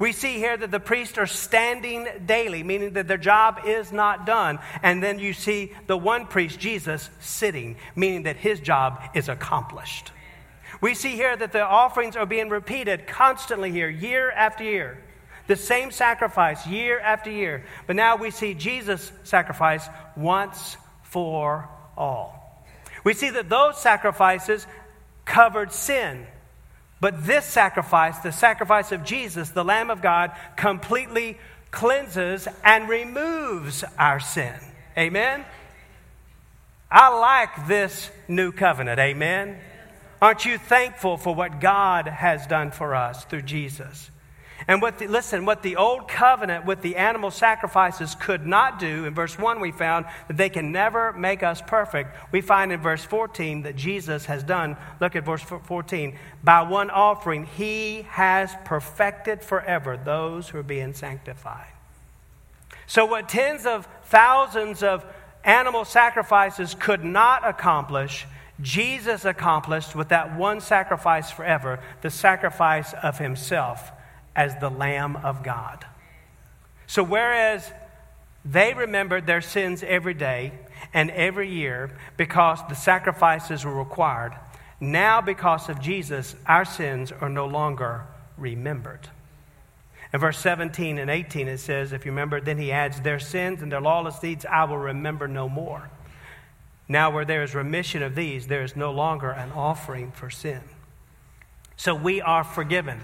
We 0.00 0.12
see 0.12 0.34
here 0.34 0.56
that 0.56 0.70
the 0.72 0.80
priests 0.80 1.16
are 1.18 1.26
standing 1.26 2.06
daily, 2.26 2.62
meaning 2.64 2.94
that 2.94 3.06
their 3.06 3.18
job 3.18 3.60
is 3.66 3.92
not 3.92 4.26
done. 4.26 4.58
And 4.82 5.00
then 5.00 5.20
you 5.20 5.32
see 5.32 5.72
the 5.86 5.96
one 5.96 6.26
priest, 6.26 6.58
Jesus, 6.58 7.08
sitting, 7.20 7.76
meaning 7.94 8.24
that 8.24 8.36
his 8.36 8.58
job 8.58 9.00
is 9.14 9.28
accomplished. 9.28 10.10
We 10.80 10.94
see 10.94 11.14
here 11.14 11.36
that 11.36 11.52
the 11.52 11.64
offerings 11.64 12.16
are 12.16 12.26
being 12.26 12.48
repeated 12.48 13.06
constantly 13.06 13.70
here, 13.70 13.88
year 13.88 14.30
after 14.32 14.64
year. 14.64 14.98
The 15.46 15.56
same 15.56 15.90
sacrifice 15.90 16.66
year 16.66 16.98
after 16.98 17.30
year. 17.30 17.64
But 17.86 17.96
now 17.96 18.16
we 18.16 18.30
see 18.30 18.54
Jesus' 18.54 19.12
sacrifice 19.24 19.88
once 20.16 20.76
for 21.02 21.68
all. 21.96 22.64
We 23.04 23.14
see 23.14 23.30
that 23.30 23.48
those 23.48 23.80
sacrifices 23.80 24.66
covered 25.24 25.72
sin. 25.72 26.26
But 27.00 27.26
this 27.26 27.44
sacrifice, 27.44 28.18
the 28.18 28.32
sacrifice 28.32 28.90
of 28.90 29.04
Jesus, 29.04 29.50
the 29.50 29.64
Lamb 29.64 29.90
of 29.90 30.02
God, 30.02 30.32
completely 30.56 31.38
cleanses 31.70 32.48
and 32.64 32.88
removes 32.88 33.84
our 33.98 34.18
sin. 34.18 34.54
Amen? 34.96 35.44
I 36.90 37.08
like 37.16 37.68
this 37.68 38.10
new 38.28 38.50
covenant. 38.50 38.98
Amen? 38.98 39.58
Aren't 40.22 40.46
you 40.46 40.56
thankful 40.56 41.18
for 41.18 41.34
what 41.34 41.60
God 41.60 42.06
has 42.08 42.46
done 42.46 42.70
for 42.70 42.94
us 42.94 43.24
through 43.26 43.42
Jesus? 43.42 44.10
And 44.68 44.82
what 44.82 44.98
the, 44.98 45.06
listen, 45.06 45.44
what 45.44 45.62
the 45.62 45.76
old 45.76 46.08
covenant 46.08 46.66
with 46.66 46.82
the 46.82 46.96
animal 46.96 47.30
sacrifices 47.30 48.16
could 48.16 48.46
not 48.46 48.80
do, 48.80 49.04
in 49.04 49.14
verse 49.14 49.38
1 49.38 49.60
we 49.60 49.70
found 49.70 50.06
that 50.26 50.36
they 50.36 50.48
can 50.48 50.72
never 50.72 51.12
make 51.12 51.44
us 51.44 51.62
perfect. 51.62 52.16
We 52.32 52.40
find 52.40 52.72
in 52.72 52.80
verse 52.80 53.04
14 53.04 53.62
that 53.62 53.76
Jesus 53.76 54.26
has 54.26 54.42
done, 54.42 54.76
look 55.00 55.14
at 55.14 55.24
verse 55.24 55.42
14, 55.42 56.18
by 56.42 56.62
one 56.62 56.90
offering, 56.90 57.46
he 57.46 58.06
has 58.10 58.52
perfected 58.64 59.40
forever 59.40 59.96
those 59.96 60.48
who 60.48 60.58
are 60.58 60.64
being 60.64 60.94
sanctified. 60.94 61.68
So, 62.88 63.04
what 63.04 63.28
tens 63.28 63.66
of 63.66 63.86
thousands 64.04 64.82
of 64.82 65.04
animal 65.44 65.84
sacrifices 65.84 66.74
could 66.74 67.04
not 67.04 67.46
accomplish, 67.46 68.26
Jesus 68.60 69.24
accomplished 69.24 69.94
with 69.94 70.08
that 70.08 70.36
one 70.36 70.60
sacrifice 70.60 71.30
forever, 71.30 71.78
the 72.02 72.10
sacrifice 72.10 72.92
of 72.94 73.18
himself 73.18 73.92
as 74.36 74.54
the 74.56 74.70
Lamb 74.70 75.16
of 75.16 75.42
God. 75.42 75.84
So, 76.86 77.02
whereas 77.02 77.72
they 78.44 78.74
remembered 78.74 79.26
their 79.26 79.40
sins 79.40 79.82
every 79.82 80.14
day 80.14 80.52
and 80.94 81.10
every 81.10 81.50
year 81.50 81.90
because 82.16 82.60
the 82.68 82.76
sacrifices 82.76 83.64
were 83.64 83.74
required, 83.74 84.34
now, 84.80 85.22
because 85.22 85.68
of 85.68 85.80
Jesus, 85.80 86.36
our 86.46 86.64
sins 86.64 87.10
are 87.10 87.30
no 87.30 87.46
longer 87.46 88.06
remembered. 88.36 89.08
In 90.12 90.20
verse 90.20 90.38
17 90.38 90.98
and 90.98 91.10
18, 91.10 91.48
it 91.48 91.58
says, 91.58 91.92
if 91.92 92.04
you 92.04 92.12
remember, 92.12 92.40
then 92.40 92.58
he 92.58 92.70
adds, 92.70 93.00
Their 93.00 93.18
sins 93.18 93.62
and 93.62 93.72
their 93.72 93.80
lawless 93.80 94.18
deeds 94.18 94.44
I 94.44 94.64
will 94.64 94.78
remember 94.78 95.26
no 95.26 95.48
more. 95.48 95.90
Now, 96.88 97.10
where 97.10 97.24
there 97.24 97.42
is 97.42 97.54
remission 97.54 98.02
of 98.02 98.14
these, 98.14 98.46
there 98.46 98.62
is 98.62 98.76
no 98.76 98.92
longer 98.92 99.30
an 99.30 99.50
offering 99.52 100.12
for 100.12 100.30
sin. 100.30 100.60
So 101.76 101.94
we 101.94 102.20
are 102.20 102.44
forgiven. 102.44 103.00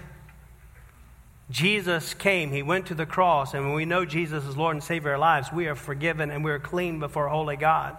Jesus 1.53 2.15
came, 2.15 2.51
He 2.51 2.63
went 2.63 2.87
to 2.87 2.95
the 2.95 3.05
cross, 3.05 3.53
and 3.53 3.63
when 3.63 3.75
we 3.75 3.85
know 3.85 4.05
Jesus 4.05 4.43
is 4.43 4.57
Lord 4.57 4.75
and 4.75 4.83
Savior 4.83 5.11
of 5.11 5.13
our 5.13 5.19
lives, 5.19 5.53
we 5.53 5.67
are 5.67 5.75
forgiven 5.75 6.31
and 6.31 6.43
we 6.43 6.49
are 6.49 6.57
clean 6.57 6.99
before 6.99 7.27
holy 7.27 7.57
God. 7.57 7.95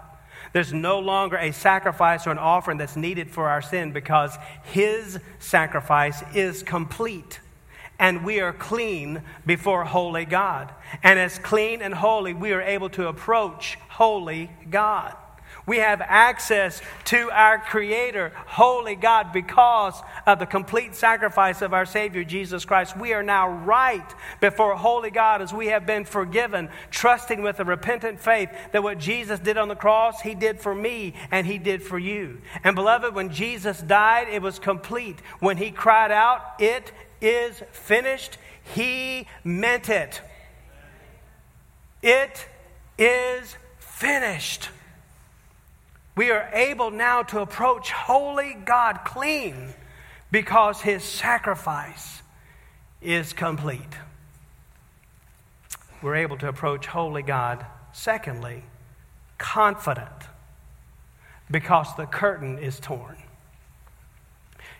There's 0.53 0.73
no 0.73 0.99
longer 0.99 1.37
a 1.37 1.53
sacrifice 1.53 2.27
or 2.27 2.33
an 2.33 2.39
offering 2.39 2.79
that's 2.79 2.97
needed 2.97 3.31
for 3.31 3.49
our 3.49 3.63
sin 3.63 3.93
because 3.93 4.37
His 4.65 5.21
sacrifice 5.39 6.21
is 6.35 6.65
complete. 6.65 7.39
And 7.97 8.25
we 8.25 8.41
are 8.41 8.53
clean 8.53 9.23
before 9.47 9.85
holy 9.85 10.25
God. 10.25 10.73
And 11.05 11.17
as 11.17 11.39
clean 11.39 11.81
and 11.81 11.95
holy, 11.95 12.35
we 12.35 12.53
are 12.53 12.61
able 12.61 12.91
to 12.91 13.07
approach 13.07 13.79
holy 13.89 14.51
God. 14.69 15.15
We 15.67 15.79
have 15.79 16.03
access 16.03 16.83
to 17.07 17.31
our 17.31 17.59
Creator, 17.59 18.33
Holy 18.47 18.97
God, 18.97 19.33
because 19.33 19.95
of 20.27 20.39
the 20.39 20.45
complete 20.45 20.95
sacrifice 20.95 21.63
of 21.63 21.73
our 21.73 21.87
Savior, 21.87 22.23
Jesus 22.23 22.67
Christ. 22.67 22.99
We 22.99 23.15
are 23.15 23.23
now 23.23 23.49
right 23.49 24.15
before 24.41 24.77
Holy 24.77 25.11
God 25.11 25.41
as 25.41 25.55
we 25.55 25.69
have 25.69 25.87
been 25.87 26.05
forgiven, 26.05 26.69
trusting 26.91 27.43
with 27.43 27.61
a 27.61 27.65
repentant 27.65 28.21
faith 28.21 28.51
that 28.73 28.83
what 28.83 28.99
Jesus 28.99 29.41
did 29.41 29.57
on 29.57 29.69
the 29.69 29.75
cross, 29.75 30.21
He 30.21 30.35
did 30.35 30.61
for 30.61 30.75
me 30.75 31.15
and 31.31 31.47
He 31.47 31.57
did 31.57 31.83
for 31.83 31.99
you. 31.99 32.43
And 32.63 32.77
beloved, 32.77 33.15
when 33.15 33.31
Jesus 33.31 33.81
died, 33.81 34.29
it 34.29 34.43
was 34.43 34.59
complete. 34.59 35.21
When 35.41 35.57
He 35.57 35.71
cried 35.71 36.13
out, 36.13 36.43
It 36.59 36.93
is 37.23 37.63
finished, 37.73 38.37
He 38.75 39.27
meant 39.43 39.89
it. 39.89 40.21
It 42.03 42.47
is 42.99 43.57
finished. 43.79 44.69
We 46.17 46.31
are 46.31 46.49
able 46.53 46.91
now 46.91 47.23
to 47.25 47.41
approach 47.41 47.91
holy 47.91 48.55
God 48.55 49.01
clean 49.05 49.75
because 50.31 50.81
his 50.81 51.03
sacrifice 51.03 52.23
is 53.01 53.33
complete. 53.33 53.81
We're 56.03 56.17
able 56.17 56.37
to 56.39 56.49
approach 56.49 56.87
holy 56.87 57.23
God, 57.23 57.65
secondly, 57.93 58.63
confident 59.39 60.29
because 61.51 61.95
the 61.97 62.07
curtain 62.07 62.59
is 62.59 62.79
torn. 62.79 63.17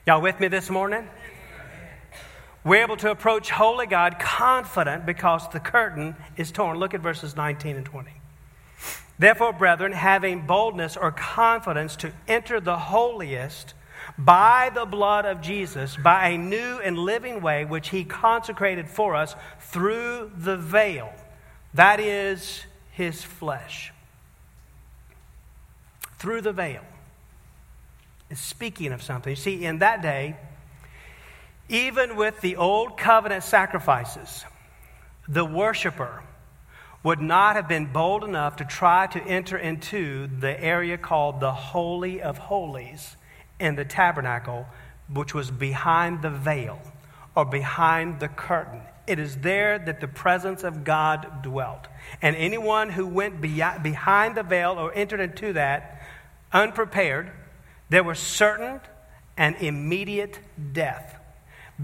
Y'all 0.07 0.21
with 0.21 0.39
me 0.39 0.49
this 0.49 0.71
morning? 0.71 1.09
We're 2.63 2.83
able 2.83 2.97
to 2.99 3.11
approach 3.11 3.51
holy 3.51 3.87
God 3.87 4.19
confident 4.19 5.05
because 5.05 5.49
the 5.51 5.61
curtain 5.61 6.15
is 6.37 6.51
torn. 6.51 6.79
Look 6.79 6.95
at 6.95 7.01
verses 7.01 7.37
19 7.37 7.77
and 7.77 7.85
20. 7.85 8.11
Therefore, 9.19 9.53
brethren, 9.53 9.93
having 9.93 10.47
boldness 10.47 10.97
or 10.97 11.13
confidence 11.13 11.97
to 11.97 12.13
enter 12.27 12.61
the 12.61 12.77
holiest 12.77 13.75
by 14.19 14.71
the 14.75 14.85
blood 14.85 15.25
of 15.25 15.41
Jesus, 15.41 15.97
by 15.97 16.31
a 16.31 16.39
new 16.39 16.79
and 16.79 16.99
living 16.99 17.41
way 17.41 17.65
which 17.65 17.91
he 17.91 18.05
consecrated 18.05 18.89
for 18.89 19.15
us 19.15 19.35
through 19.61 20.33
the 20.37 20.57
veil, 20.57 21.13
that 21.75 22.01
is 22.01 22.65
his 22.93 23.23
flesh 23.23 23.93
through 26.19 26.41
the 26.41 26.53
veil 26.53 26.81
is 28.31 28.41
speaking 28.41 28.93
of 28.93 29.03
something. 29.03 29.31
You 29.31 29.37
see, 29.37 29.65
in 29.65 29.79
that 29.79 30.03
day, 30.03 30.37
even 31.69 32.17
with 32.17 32.41
the 32.41 32.57
old 32.57 32.97
covenant 32.97 33.45
sacrifices, 33.45 34.45
the 35.29 35.45
worshiper 35.45 36.23
would 37.05 37.21
not 37.21 37.55
have 37.55 37.69
been 37.69 37.93
bold 37.93 38.25
enough 38.25 38.57
to 38.57 38.65
try 38.65 39.07
to 39.07 39.23
enter 39.23 39.57
into 39.59 40.27
the 40.27 40.61
area 40.61 40.99
called 40.99 41.39
the 41.39 41.53
Holy 41.53 42.21
of 42.21 42.39
Holies 42.39 43.17
in 43.61 43.77
the 43.77 43.85
tabernacle, 43.85 44.67
which 45.13 45.35
was 45.35 45.51
behind 45.51 46.23
the 46.23 46.31
veil 46.31 46.81
or 47.37 47.45
behind 47.45 48.21
the 48.21 48.29
curtain. 48.29 48.81
It 49.07 49.19
is 49.19 49.37
there 49.37 49.79
that 49.79 50.01
the 50.01 50.09
presence 50.09 50.65
of 50.65 50.83
God 50.83 51.43
dwelt. 51.43 51.89
And 52.23 52.35
anyone 52.37 52.89
who 52.89 53.07
went 53.07 53.41
behind 53.43 54.35
the 54.35 54.43
veil 54.43 54.73
or 54.73 54.91
entered 54.95 55.21
into 55.21 55.53
that 55.53 56.01
unprepared, 56.55 57.31
there 57.91 58.03
was 58.03 58.19
certain 58.19 58.81
and 59.37 59.57
immediate 59.57 60.39
death. 60.73 61.21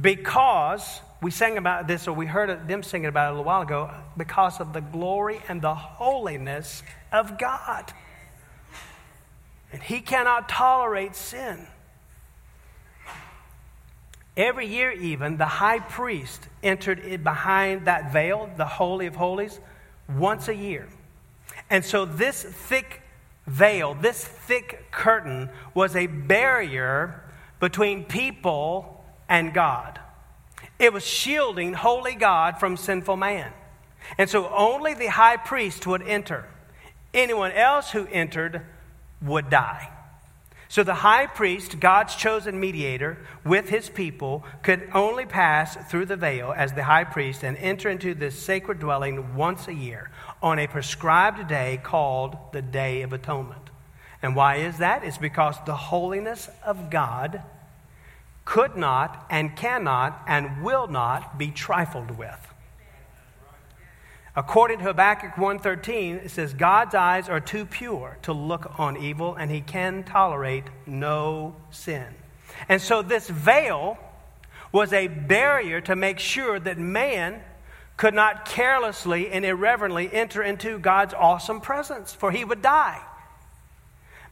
Because 0.01 1.01
we 1.23 1.31
sang 1.31 1.59
about 1.59 1.87
this, 1.87 2.09
or 2.09 2.13
we 2.13 2.27
heard 2.27 2.67
them 2.67 2.83
singing 2.83 3.07
about 3.07 3.27
it 3.27 3.29
a 3.29 3.31
little 3.33 3.45
while 3.45 3.63
ago, 3.63 3.91
because 4.17 4.61
of 4.61 4.73
the 4.73 4.81
glory 4.81 5.41
and 5.49 5.61
the 5.61 5.75
holiness 5.75 6.83
of 7.13 7.39
God. 7.39 7.93
And 9.73 9.83
He 9.83 10.01
cannot 10.01 10.49
tolerate 10.49 11.15
sin. 11.15 11.67
Every 14.37 14.67
year, 14.67 14.93
even, 14.93 15.37
the 15.37 15.45
high 15.45 15.81
priest 15.81 16.49
entered 16.63 17.23
behind 17.23 17.87
that 17.87 18.13
veil, 18.13 18.49
the 18.57 18.65
Holy 18.65 19.07
of 19.07 19.17
Holies, 19.17 19.61
once 20.09 20.49
a 20.49 20.55
year. 20.55 20.89
And 21.69 21.85
so, 21.85 22.07
this 22.07 22.43
thick 22.43 23.03
veil, 23.47 23.95
this 23.95 24.25
thick 24.25 24.91
curtain, 24.91 25.51
was 25.75 25.95
a 25.95 26.07
barrier 26.07 27.23
between 27.59 28.05
people 28.05 29.05
and 29.29 29.53
God. 29.53 30.01
It 30.81 30.93
was 30.93 31.07
shielding 31.07 31.75
holy 31.75 32.15
God 32.15 32.59
from 32.59 32.77
sinful 32.77 33.17
man. 33.17 33.53
And 34.19 34.29
so, 34.29 34.49
only 34.49 34.95
the 34.95 35.07
high 35.07 35.37
priest 35.37 35.87
would 35.87 36.03
enter. 36.03 36.47
Anyone 37.13 37.53
else 37.53 37.91
who 37.91 38.07
entered 38.07 38.63
would 39.21 39.51
die. 39.51 39.91
So 40.71 40.85
the 40.85 40.95
high 40.95 41.27
priest, 41.27 41.81
God's 41.81 42.15
chosen 42.15 42.61
mediator 42.61 43.19
with 43.45 43.69
his 43.69 43.91
people, 43.91 44.45
could 44.63 44.89
only 44.95 45.27
pass 45.27 45.77
through 45.91 46.07
the 46.07 46.17
veil 46.17 46.55
as 46.57 46.73
the 46.73 46.85
high 46.85 47.03
priest 47.03 47.43
and 47.43 47.57
enter 47.57 47.91
into 47.91 48.15
this 48.15 48.41
sacred 48.41 48.79
dwelling 48.79 49.35
once 49.35 49.67
a 49.67 49.75
year 49.75 50.13
on 50.41 50.61
a 50.61 50.69
prescribed 50.69 51.49
day 51.49 51.81
called 51.83 52.37
the 52.53 52.63
Day 52.63 53.03
of 53.03 53.13
Atonement. 53.13 53.71
And 54.23 54.37
why 54.37 54.57
is 54.57 54.79
that? 54.79 55.03
It's 55.03 55.19
because 55.19 55.57
the 55.67 55.75
holiness 55.75 56.49
of 56.65 56.89
God 56.89 57.43
could 58.45 58.77
not 58.77 59.27
and 59.31 59.57
cannot 59.57 60.23
and 60.27 60.63
will 60.63 60.87
not 60.87 61.39
be 61.39 61.51
trifled 61.51 62.13
with. 62.13 62.47
According 64.37 64.79
to 64.79 64.85
Habakkuk 64.85 65.35
1:13, 65.37 66.25
it 66.25 66.31
says 66.31 66.55
God's 66.55 66.95
eyes 66.95 67.29
are 67.29 67.41
too 67.41 67.67
pure 67.67 68.17
to 68.23 68.33
look 68.33 68.79
on 68.79 68.97
evil 68.97 69.35
and 69.35 69.51
he 69.51 69.61
can 69.61 70.05
tolerate 70.05 70.65
no 70.87 71.57
sin. 71.71 72.07
And 72.69 72.81
so 72.81 73.03
this 73.03 73.29
veil 73.29 73.99
was 74.73 74.93
a 74.93 75.09
barrier 75.09 75.81
to 75.81 75.97
make 75.97 76.19
sure 76.19 76.61
that 76.61 76.79
man 76.79 77.43
could 77.97 78.15
not 78.15 78.47
carelessly 78.47 79.31
and 79.31 79.45
irreverently 79.45 80.11
enter 80.13 80.43
into 80.43 80.79
God's 80.79 81.13
awesome 81.13 81.61
presence, 81.61 82.15
for 82.15 82.31
he 82.31 82.45
would 82.45 82.63
die. 82.63 83.01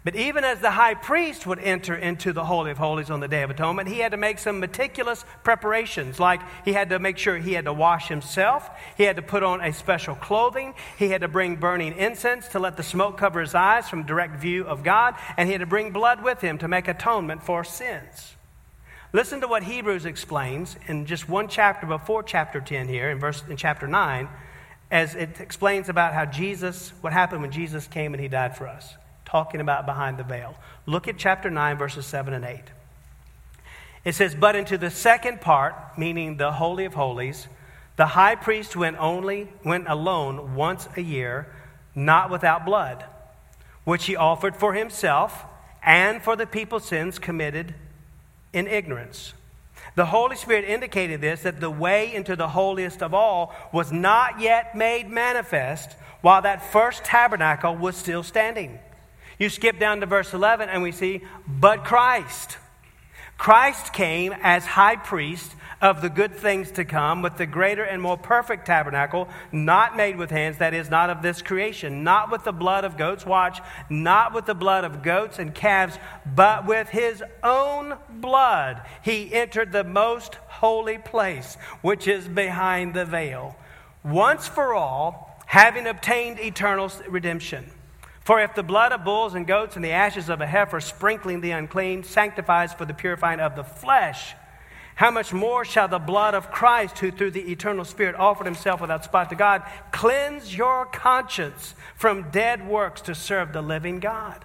But 0.09 0.17
even 0.17 0.43
as 0.43 0.61
the 0.61 0.71
high 0.71 0.95
priest 0.95 1.47
would 1.47 1.59
enter 1.59 1.95
into 1.95 2.33
the 2.33 2.47
Holy 2.47 2.71
of 2.71 2.79
Holies 2.79 3.11
on 3.11 3.21
the 3.21 3.29
Day 3.29 3.43
of 3.43 3.51
Atonement, 3.51 3.91
he 3.91 3.99
had 3.99 4.13
to 4.13 4.17
make 4.17 4.39
some 4.39 4.59
meticulous 4.59 5.23
preparations. 5.45 6.19
Like 6.19 6.41
he 6.65 6.73
had 6.73 6.89
to 6.89 6.99
make 6.99 7.19
sure 7.19 7.37
he 7.37 7.53
had 7.53 7.67
to 7.67 7.75
wash 7.75 8.09
himself, 8.09 8.71
he 8.97 9.03
had 9.03 9.17
to 9.17 9.23
put 9.23 9.43
on 9.43 9.61
a 9.61 9.71
special 9.71 10.15
clothing, 10.15 10.73
he 10.99 11.11
had 11.11 11.21
to 11.21 11.29
bring 11.29 11.57
burning 11.57 11.95
incense 11.95 12.49
to 12.49 12.59
let 12.59 12.79
the 12.79 12.83
smoke 12.83 13.19
cover 13.19 13.43
his 13.43 13.55
eyes 13.55 13.91
from 13.91 14.05
direct 14.05 14.41
view 14.41 14.65
of 14.65 14.83
God, 14.83 15.15
and 15.37 15.47
he 15.47 15.53
had 15.53 15.61
to 15.61 15.67
bring 15.67 15.91
blood 15.91 16.25
with 16.25 16.41
him 16.41 16.57
to 16.57 16.69
make 16.69 16.89
atonement 16.89 17.43
for 17.43 17.63
sins. 17.63 18.35
Listen 19.13 19.43
to 19.43 19.47
what 19.47 19.63
Hebrews 19.65 20.07
explains 20.07 20.75
in 20.87 21.05
just 21.05 21.29
one 21.29 21.49
chapter 21.49 21.87
before 21.87 22.23
chapter 22.23 22.63
10 22.63 22.89
here, 22.89 23.11
in, 23.11 23.19
verse, 23.19 23.45
in 23.47 23.59
chapter 23.59 23.87
9, 23.87 24.27
as 24.91 25.15
it 25.15 25.39
explains 25.39 25.91
about 25.91 26.15
how 26.15 26.25
Jesus, 26.25 26.95
what 27.03 27.13
happened 27.13 27.43
when 27.43 27.51
Jesus 27.51 27.87
came 27.87 28.15
and 28.15 28.23
he 28.23 28.29
died 28.29 28.57
for 28.57 28.67
us 28.67 28.95
talking 29.29 29.61
about 29.61 29.85
behind 29.85 30.17
the 30.17 30.25
veil. 30.25 30.57
Look 30.87 31.07
at 31.07 31.19
chapter 31.19 31.51
9, 31.51 31.77
verses 31.77 32.07
7 32.07 32.33
and 32.33 32.45
8. 32.45 32.61
It 34.05 34.15
says, 34.15 34.35
But 34.35 34.57
into 34.57 34.79
the 34.79 34.91
second 34.91 35.43
part, 35.43 35.75
meaning 35.99 36.39
the 36.39 36.53
Holy 36.53 36.87
of 36.87 36.95
Holies, 36.95 37.47
the 37.97 38.07
high 38.07 38.37
priest 38.37 38.75
went 38.75 38.97
only 38.99 39.49
went 39.65 39.87
alone 39.87 40.55
once 40.55 40.89
a 40.97 41.03
year, 41.03 41.53
not 41.95 42.31
without 42.31 42.65
blood, 42.65 43.05
which 43.85 44.07
he 44.07 44.17
offered 44.17 44.57
for 44.57 44.73
himself 44.73 45.45
and 45.83 46.23
for 46.23 46.35
the 46.35 46.47
people's 46.47 46.87
sins 46.87 47.19
committed 47.19 47.75
in 48.55 48.67
ignorance. 48.67 49.35
The 49.95 50.07
Holy 50.07 50.37
Spirit 50.37 50.65
indicated 50.65 51.21
this 51.21 51.43
that 51.43 51.61
the 51.61 51.71
way 51.71 52.15
into 52.15 52.35
the 52.35 52.49
holiest 52.49 53.03
of 53.03 53.13
all 53.13 53.55
was 53.73 53.93
not 53.93 54.41
yet 54.41 54.75
made 54.75 55.11
manifest 55.11 55.97
while 56.23 56.41
that 56.43 56.73
first 56.73 57.05
tabernacle 57.05 57.77
was 57.77 57.97
still 57.97 58.23
standing. 58.23 58.79
You 59.39 59.49
skip 59.49 59.79
down 59.79 60.01
to 60.01 60.07
verse 60.07 60.35
11 60.35 60.69
and 60.69 60.83
we 60.83 60.93
see, 60.93 61.23
but 61.47 61.85
Christ. 61.85 62.59
Christ 63.37 63.93
came 63.93 64.35
as 64.43 64.67
high 64.67 64.97
priest 64.97 65.55
of 65.81 66.03
the 66.03 66.09
good 66.09 66.35
things 66.35 66.73
to 66.73 66.85
come 66.85 67.23
with 67.23 67.37
the 67.37 67.47
greater 67.47 67.85
and 67.85 68.03
more 68.03 68.17
perfect 68.17 68.67
tabernacle, 68.67 69.29
not 69.53 69.97
made 69.97 70.17
with 70.17 70.31
hands, 70.31 70.59
that 70.59 70.75
is, 70.75 70.91
not 70.91 71.09
of 71.09 71.23
this 71.23 71.41
creation, 71.41 72.03
not 72.03 72.33
with 72.33 72.43
the 72.43 72.53
blood 72.53 72.85
of 72.85 72.97
goats, 72.97 73.25
watch, 73.25 73.61
not 73.89 74.35
with 74.35 74.45
the 74.47 74.55
blood 74.55 74.83
of 74.83 75.03
goats 75.05 75.39
and 75.39 75.55
calves, 75.55 75.97
but 76.35 76.67
with 76.67 76.89
his 76.89 77.23
own 77.45 77.97
blood. 78.11 78.83
He 79.03 79.33
entered 79.33 79.71
the 79.71 79.85
most 79.85 80.35
holy 80.49 80.99
place, 80.99 81.57
which 81.81 82.09
is 82.09 82.27
behind 82.27 82.93
the 82.93 83.05
veil, 83.05 83.57
once 84.03 84.49
for 84.49 84.75
all, 84.75 85.41
having 85.47 85.87
obtained 85.87 86.41
eternal 86.41 86.91
redemption. 87.09 87.71
For 88.29 88.43
if 88.43 88.55
the 88.55 88.63
blood 88.63 88.93
of 88.93 89.05
bulls 89.05 89.35
and 89.35 89.47
goats 89.47 89.75
and 89.75 89.83
the 89.83 89.93
ashes 89.93 90.29
of 90.29 90.43
a 90.43 90.47
heifer 90.47 90.81
sprinkling 90.81 91.41
the 91.41 91.53
unclean 91.53 92.03
sanctifies 92.03 92.75
for 92.75 92.85
the 92.85 92.93
purifying 92.93 93.41
of 93.41 93.57
the 93.57 93.65
flesh, 93.65 94.35
how 94.97 95.11
much 95.11 95.33
more 95.33 95.65
shall 95.65 95.89
the 95.89 95.99
blood 95.99 96.35
of 96.35 96.51
Christ, 96.51 96.99
who 96.99 97.11
through 97.11 97.31
the 97.31 97.51
eternal 97.51 97.87
Spirit 97.87 98.17
offered 98.17 98.45
himself 98.45 98.83
without 98.83 99.03
spot 99.03 99.31
to 99.31 99.35
God, 99.35 99.63
cleanse 99.93 100.55
your 100.55 100.85
conscience 100.85 101.75
from 101.97 102.31
dead 102.31 102.69
works 102.69 103.01
to 103.01 103.15
serve 103.15 103.55
the 103.55 103.63
living 103.63 103.99
God? 103.99 104.45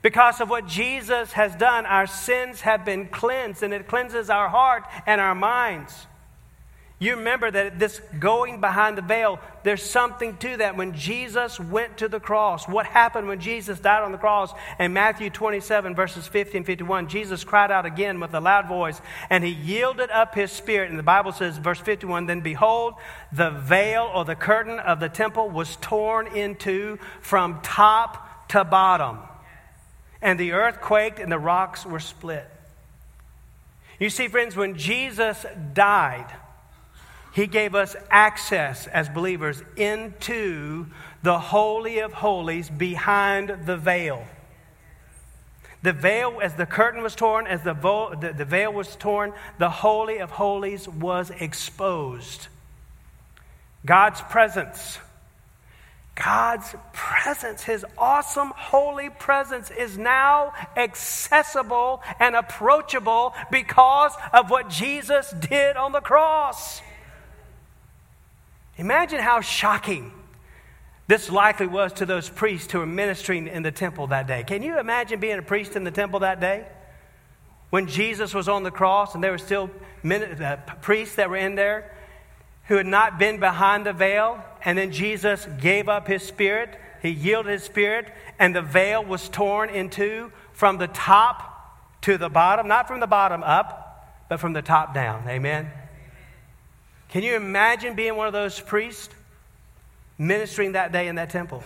Because 0.00 0.40
of 0.40 0.48
what 0.48 0.68
Jesus 0.68 1.32
has 1.32 1.56
done, 1.56 1.86
our 1.86 2.06
sins 2.06 2.60
have 2.60 2.84
been 2.84 3.08
cleansed, 3.08 3.64
and 3.64 3.74
it 3.74 3.88
cleanses 3.88 4.30
our 4.30 4.48
heart 4.48 4.84
and 5.06 5.20
our 5.20 5.34
minds. 5.34 6.06
You 7.00 7.14
remember 7.14 7.48
that 7.48 7.78
this 7.78 8.00
going 8.18 8.60
behind 8.60 8.98
the 8.98 9.02
veil, 9.02 9.38
there's 9.62 9.88
something 9.88 10.36
to 10.38 10.56
that. 10.56 10.76
When 10.76 10.94
Jesus 10.94 11.60
went 11.60 11.98
to 11.98 12.08
the 12.08 12.18
cross, 12.18 12.66
what 12.66 12.86
happened 12.86 13.28
when 13.28 13.38
Jesus 13.38 13.78
died 13.78 14.02
on 14.02 14.10
the 14.10 14.18
cross? 14.18 14.52
In 14.80 14.94
Matthew 14.94 15.30
27, 15.30 15.94
verses 15.94 16.26
50 16.26 16.58
and 16.58 16.66
51, 16.66 17.06
Jesus 17.08 17.44
cried 17.44 17.70
out 17.70 17.86
again 17.86 18.18
with 18.18 18.34
a 18.34 18.40
loud 18.40 18.66
voice, 18.66 19.00
and 19.30 19.44
he 19.44 19.50
yielded 19.50 20.10
up 20.10 20.34
his 20.34 20.50
spirit. 20.50 20.90
And 20.90 20.98
the 20.98 21.04
Bible 21.04 21.30
says, 21.30 21.56
verse 21.56 21.78
51, 21.78 22.26
then 22.26 22.40
behold, 22.40 22.94
the 23.32 23.50
veil 23.50 24.10
or 24.12 24.24
the 24.24 24.34
curtain 24.34 24.80
of 24.80 24.98
the 24.98 25.08
temple 25.08 25.50
was 25.50 25.76
torn 25.76 26.26
into 26.26 26.98
from 27.20 27.60
top 27.62 28.48
to 28.48 28.64
bottom. 28.64 29.18
And 30.20 30.36
the 30.40 30.50
earth 30.50 30.80
quaked 30.80 31.20
and 31.20 31.30
the 31.30 31.38
rocks 31.38 31.86
were 31.86 32.00
split. 32.00 32.50
You 34.00 34.10
see, 34.10 34.26
friends, 34.26 34.56
when 34.56 34.76
Jesus 34.76 35.46
died, 35.74 36.26
he 37.32 37.46
gave 37.46 37.74
us 37.74 37.94
access 38.10 38.86
as 38.86 39.08
believers 39.08 39.62
into 39.76 40.86
the 41.22 41.38
Holy 41.38 41.98
of 41.98 42.12
Holies 42.12 42.70
behind 42.70 43.66
the 43.66 43.76
veil. 43.76 44.24
The 45.82 45.92
veil, 45.92 46.40
as 46.42 46.54
the 46.54 46.66
curtain 46.66 47.02
was 47.02 47.14
torn, 47.14 47.46
as 47.46 47.62
the, 47.62 47.74
vo- 47.74 48.14
the, 48.14 48.32
the 48.32 48.44
veil 48.44 48.72
was 48.72 48.96
torn, 48.96 49.32
the 49.58 49.70
Holy 49.70 50.18
of 50.18 50.30
Holies 50.30 50.88
was 50.88 51.30
exposed. 51.38 52.48
God's 53.86 54.20
presence. 54.22 54.98
God's 56.16 56.74
presence, 56.92 57.62
His 57.62 57.86
awesome 57.96 58.52
holy 58.56 59.08
presence, 59.08 59.70
is 59.70 59.96
now 59.96 60.52
accessible 60.76 62.02
and 62.18 62.34
approachable 62.34 63.34
because 63.52 64.12
of 64.32 64.50
what 64.50 64.68
Jesus 64.68 65.30
did 65.30 65.76
on 65.76 65.92
the 65.92 66.00
cross. 66.00 66.82
Imagine 68.78 69.20
how 69.20 69.40
shocking 69.40 70.12
this 71.08 71.30
likely 71.30 71.66
was 71.66 71.92
to 71.94 72.06
those 72.06 72.28
priests 72.28 72.72
who 72.72 72.78
were 72.78 72.86
ministering 72.86 73.48
in 73.48 73.62
the 73.62 73.72
temple 73.72 74.06
that 74.08 74.26
day. 74.26 74.44
Can 74.44 74.62
you 74.62 74.78
imagine 74.78 75.20
being 75.20 75.38
a 75.38 75.42
priest 75.42 75.74
in 75.74 75.84
the 75.84 75.90
temple 75.90 76.20
that 76.20 76.40
day? 76.40 76.66
When 77.70 77.86
Jesus 77.86 78.32
was 78.32 78.48
on 78.48 78.62
the 78.62 78.70
cross 78.70 79.14
and 79.14 79.24
there 79.24 79.32
were 79.32 79.38
still 79.38 79.70
uh, 80.04 80.56
priests 80.80 81.16
that 81.16 81.28
were 81.28 81.36
in 81.36 81.54
there 81.54 81.94
who 82.68 82.76
had 82.76 82.86
not 82.86 83.18
been 83.18 83.40
behind 83.40 83.86
the 83.86 83.94
veil, 83.94 84.44
and 84.62 84.76
then 84.76 84.92
Jesus 84.92 85.46
gave 85.58 85.88
up 85.88 86.06
his 86.06 86.22
spirit, 86.22 86.78
he 87.00 87.08
yielded 87.08 87.50
his 87.50 87.62
spirit, 87.62 88.12
and 88.38 88.54
the 88.54 88.60
veil 88.60 89.02
was 89.02 89.28
torn 89.30 89.70
in 89.70 89.88
two 89.88 90.30
from 90.52 90.76
the 90.76 90.88
top 90.88 91.48
to 92.02 92.18
the 92.18 92.28
bottom, 92.28 92.68
not 92.68 92.86
from 92.86 93.00
the 93.00 93.06
bottom 93.06 93.42
up, 93.42 94.26
but 94.28 94.38
from 94.38 94.52
the 94.52 94.60
top 94.60 94.92
down. 94.92 95.26
Amen. 95.26 95.70
Can 97.08 97.22
you 97.22 97.36
imagine 97.36 97.94
being 97.94 98.16
one 98.16 98.26
of 98.26 98.32
those 98.32 98.60
priests 98.60 99.14
ministering 100.18 100.72
that 100.72 100.92
day 100.92 101.08
in 101.08 101.14
that 101.16 101.30
temple? 101.30 101.62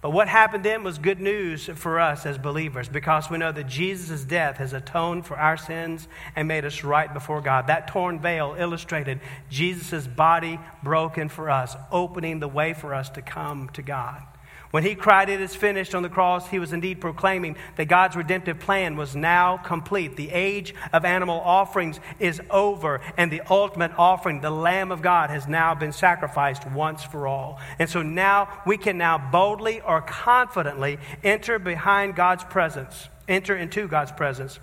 But 0.00 0.10
what 0.10 0.28
happened 0.28 0.64
then 0.64 0.84
was 0.84 0.96
good 0.96 1.20
news 1.20 1.68
for 1.74 1.98
us 1.98 2.24
as 2.24 2.38
believers 2.38 2.88
because 2.88 3.28
we 3.28 3.36
know 3.36 3.50
that 3.50 3.66
Jesus' 3.66 4.22
death 4.22 4.58
has 4.58 4.72
atoned 4.72 5.26
for 5.26 5.36
our 5.36 5.56
sins 5.56 6.06
and 6.36 6.46
made 6.46 6.64
us 6.64 6.84
right 6.84 7.12
before 7.12 7.40
God. 7.40 7.66
That 7.66 7.88
torn 7.88 8.20
veil 8.20 8.54
illustrated 8.56 9.20
Jesus' 9.50 10.06
body 10.06 10.60
broken 10.84 11.28
for 11.28 11.50
us, 11.50 11.74
opening 11.90 12.38
the 12.38 12.48
way 12.48 12.74
for 12.74 12.94
us 12.94 13.10
to 13.10 13.22
come 13.22 13.68
to 13.70 13.82
God. 13.82 14.22
When 14.70 14.82
he 14.82 14.94
cried, 14.94 15.30
It 15.30 15.40
is 15.40 15.54
finished 15.54 15.94
on 15.94 16.02
the 16.02 16.10
cross, 16.10 16.48
he 16.48 16.58
was 16.58 16.72
indeed 16.72 17.00
proclaiming 17.00 17.56
that 17.76 17.86
God's 17.86 18.16
redemptive 18.16 18.60
plan 18.60 18.96
was 18.96 19.16
now 19.16 19.56
complete. 19.56 20.16
The 20.16 20.30
age 20.30 20.74
of 20.92 21.06
animal 21.06 21.40
offerings 21.40 22.00
is 22.18 22.40
over, 22.50 23.00
and 23.16 23.32
the 23.32 23.40
ultimate 23.48 23.92
offering, 23.96 24.40
the 24.40 24.50
Lamb 24.50 24.92
of 24.92 25.00
God, 25.00 25.30
has 25.30 25.48
now 25.48 25.74
been 25.74 25.92
sacrificed 25.92 26.66
once 26.66 27.02
for 27.02 27.26
all. 27.26 27.58
And 27.78 27.88
so 27.88 28.02
now 28.02 28.62
we 28.66 28.76
can 28.76 28.98
now 28.98 29.16
boldly 29.16 29.80
or 29.80 30.02
confidently 30.02 30.98
enter 31.24 31.58
behind 31.58 32.14
God's 32.14 32.44
presence, 32.44 33.08
enter 33.26 33.56
into 33.56 33.88
God's 33.88 34.12
presence. 34.12 34.58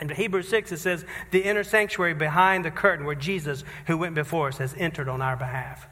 In 0.00 0.08
Hebrews 0.08 0.48
6, 0.48 0.72
it 0.72 0.78
says, 0.78 1.04
The 1.32 1.40
inner 1.40 1.64
sanctuary 1.64 2.14
behind 2.14 2.64
the 2.64 2.70
curtain 2.70 3.04
where 3.04 3.14
Jesus, 3.14 3.64
who 3.86 3.98
went 3.98 4.14
before 4.14 4.48
us, 4.48 4.58
has 4.58 4.74
entered 4.76 5.08
on 5.08 5.22
our 5.22 5.36
behalf. 5.36 5.88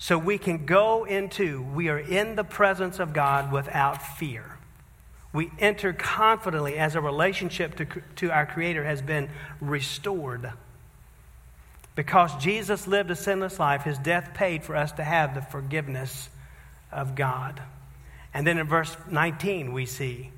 So 0.00 0.16
we 0.16 0.38
can 0.38 0.64
go 0.64 1.04
into, 1.04 1.62
we 1.62 1.90
are 1.90 1.98
in 1.98 2.34
the 2.34 2.42
presence 2.42 2.98
of 2.98 3.12
God 3.12 3.52
without 3.52 4.02
fear. 4.16 4.56
We 5.34 5.50
enter 5.58 5.92
confidently 5.92 6.78
as 6.78 6.96
a 6.96 7.02
relationship 7.02 7.76
to, 7.76 7.86
to 8.16 8.30
our 8.30 8.46
Creator 8.46 8.82
has 8.82 9.02
been 9.02 9.28
restored. 9.60 10.52
Because 11.94 12.34
Jesus 12.42 12.86
lived 12.86 13.10
a 13.10 13.14
sinless 13.14 13.58
life, 13.58 13.82
his 13.82 13.98
death 13.98 14.30
paid 14.32 14.64
for 14.64 14.74
us 14.74 14.90
to 14.92 15.04
have 15.04 15.34
the 15.34 15.42
forgiveness 15.42 16.30
of 16.90 17.14
God. 17.14 17.62
And 18.32 18.46
then 18.46 18.56
in 18.56 18.66
verse 18.66 18.96
19, 19.10 19.74
we 19.74 19.84
see 19.84 20.30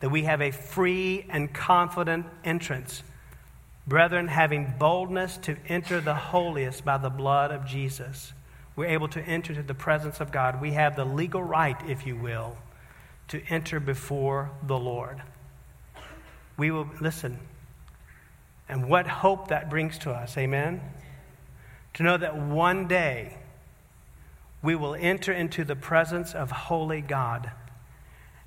that 0.00 0.10
we 0.10 0.24
have 0.24 0.42
a 0.42 0.50
free 0.50 1.24
and 1.28 1.54
confident 1.54 2.26
entrance. 2.42 3.04
Brethren, 3.86 4.26
having 4.26 4.74
boldness 4.76 5.36
to 5.38 5.56
enter 5.68 6.00
the 6.00 6.14
holiest 6.14 6.84
by 6.84 6.98
the 6.98 7.10
blood 7.10 7.52
of 7.52 7.64
Jesus 7.64 8.32
we're 8.78 8.86
able 8.86 9.08
to 9.08 9.20
enter 9.20 9.52
to 9.52 9.62
the 9.64 9.74
presence 9.74 10.20
of 10.20 10.30
God. 10.30 10.60
We 10.60 10.74
have 10.74 10.94
the 10.94 11.04
legal 11.04 11.42
right, 11.42 11.76
if 11.90 12.06
you 12.06 12.14
will, 12.14 12.56
to 13.26 13.42
enter 13.48 13.80
before 13.80 14.52
the 14.62 14.78
Lord. 14.78 15.20
We 16.56 16.70
will, 16.70 16.88
listen, 17.00 17.40
and 18.68 18.88
what 18.88 19.08
hope 19.08 19.48
that 19.48 19.68
brings 19.68 19.98
to 19.98 20.12
us, 20.12 20.38
amen? 20.38 20.80
To 21.94 22.04
know 22.04 22.16
that 22.18 22.36
one 22.36 22.86
day 22.86 23.38
we 24.62 24.76
will 24.76 24.94
enter 24.94 25.32
into 25.32 25.64
the 25.64 25.74
presence 25.74 26.32
of 26.32 26.52
holy 26.52 27.00
God 27.00 27.50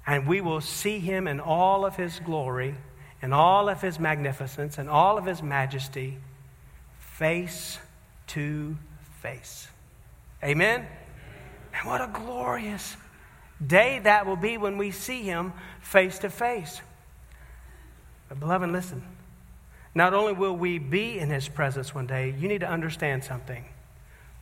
and 0.07 0.25
we 0.25 0.39
will 0.39 0.61
see 0.61 0.99
him 0.99 1.27
in 1.27 1.41
all 1.41 1.83
of 1.83 1.97
his 1.97 2.21
glory 2.21 2.75
and 3.21 3.33
all 3.33 3.67
of 3.67 3.81
his 3.81 3.99
magnificence 3.99 4.77
and 4.77 4.89
all 4.89 5.17
of 5.17 5.25
his 5.25 5.43
majesty 5.43 6.19
face 6.99 7.79
to 8.27 8.77
face. 9.19 9.67
Amen? 10.43 10.87
And 11.73 11.87
what 11.87 12.01
a 12.01 12.07
glorious 12.07 12.97
day 13.65 13.99
that 13.99 14.25
will 14.25 14.35
be 14.35 14.57
when 14.57 14.77
we 14.77 14.91
see 14.91 15.23
him 15.23 15.53
face 15.81 16.19
to 16.19 16.29
face. 16.29 16.81
But, 18.29 18.39
beloved, 18.39 18.71
listen. 18.71 19.03
Not 19.93 20.13
only 20.13 20.33
will 20.33 20.55
we 20.55 20.79
be 20.79 21.19
in 21.19 21.29
his 21.29 21.49
presence 21.49 21.93
one 21.93 22.07
day, 22.07 22.33
you 22.39 22.47
need 22.47 22.61
to 22.61 22.69
understand 22.69 23.23
something. 23.23 23.65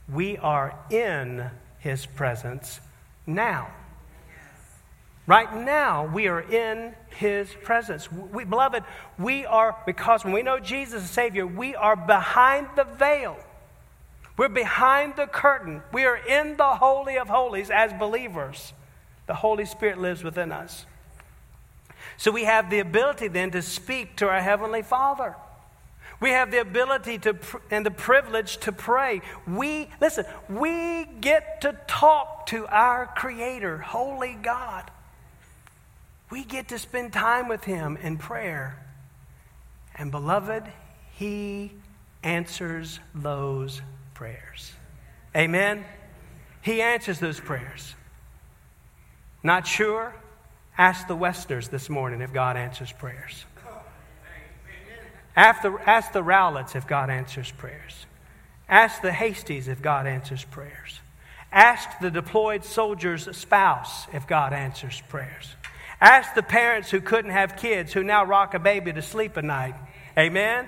We 0.07 0.38
are 0.38 0.77
in 0.89 1.49
his 1.79 2.05
presence 2.05 2.79
now. 3.25 3.69
Right 5.25 5.53
now, 5.55 6.05
we 6.07 6.27
are 6.27 6.41
in 6.41 6.95
his 7.09 7.49
presence. 7.63 8.12
We, 8.12 8.45
beloved, 8.45 8.83
we 9.17 9.45
are, 9.45 9.75
because 9.85 10.23
when 10.23 10.33
we 10.33 10.41
know 10.41 10.59
Jesus 10.59 11.03
is 11.03 11.09
Savior, 11.09 11.45
we 11.45 11.75
are 11.75 11.95
behind 11.95 12.67
the 12.75 12.83
veil. 12.83 13.38
We're 14.39 14.47
behind 14.47 15.17
the 15.17 15.28
curtain. 15.28 15.84
We 15.91 16.06
are 16.06 16.15
in 16.15 16.56
the 16.56 16.75
Holy 16.75 17.17
of 17.17 17.28
Holies 17.28 17.69
as 17.69 17.91
believers. 17.91 18.71
The 19.28 19.34
Holy 19.34 19.65
Spirit 19.65 19.97
lives 19.97 20.23
within 20.23 20.54
us. 20.54 20.86
So 22.15 22.32
we 22.32 22.45
have 22.45 22.69
the 22.69 22.80
ability 22.80 23.28
then 23.28 23.52
to 23.52 23.62
speak 23.62 24.15
to 24.15 24.30
our 24.30 24.39
Heavenly 24.39 24.82
Father. 24.82 25.36
We 26.21 26.30
have 26.30 26.52
the 26.52 26.62
ability 26.62 27.17
to 27.19 27.36
and 27.69 27.86
the 27.86 27.91
privilege 27.91 28.60
to 28.60 28.71
pray. 28.71 29.21
We, 29.45 29.89
listen, 29.99 30.23
we 30.47 31.04
get 31.19 31.60
to 31.60 31.78
talk 31.86 32.45
to 32.45 32.65
our 32.67 33.08
Creator, 33.08 33.80
Holy 33.80 34.36
God. 34.36 34.89
We 36.30 36.45
get 36.45 36.69
to 36.69 36.80
spend 36.80 37.12
time 37.12 37.49
with 37.49 37.65
Him 37.65 37.97
in 37.97 38.17
prayer. 38.17 38.82
And 39.95 40.12
beloved, 40.12 40.63
He 41.12 41.73
answers 42.23 43.02
those 43.13 43.82
prayers. 44.19 44.73
Amen? 45.34 45.86
He 46.62 46.82
answers 46.82 47.21
those 47.21 47.39
prayers. 47.39 47.95
Not 49.43 49.65
sure? 49.65 50.13
Ask 50.77 51.08
the 51.08 51.15
Westers 51.15 51.69
this 51.69 51.89
morning 51.89 52.19
if 52.19 52.34
God 52.34 52.58
answers 52.58 52.91
prayers. 52.91 53.45
The, 55.38 55.77
ask 55.86 56.12
the 56.12 56.21
Rowletts 56.21 56.75
if 56.75 56.86
God 56.86 57.10
answers 57.10 57.49
prayers. 57.49 58.05
Ask 58.67 59.01
the 59.01 59.10
Hasties 59.10 59.69
if 59.69 59.82
God 59.82 60.05
answers 60.05 60.43
prayers. 60.43 60.99
Ask 61.49 61.88
the 62.01 62.12
deployed 62.12 62.65
soldier's 62.65 63.34
spouse 63.38 64.05
if 64.12 64.27
God 64.27 64.51
answers 64.51 65.01
prayers. 65.08 65.55
Ask 66.01 66.36
the 66.36 66.43
parents 66.43 66.91
who 66.91 66.99
couldn't 66.99 67.32
have 67.32 67.55
kids 67.55 67.93
who 67.93 68.03
now 68.03 68.25
rock 68.25 68.53
a 68.53 68.60
baby 68.60 68.91
to 68.91 69.01
sleep 69.01 69.38
at 69.38 69.45
night. 69.45 69.75
Amen? 70.17 70.67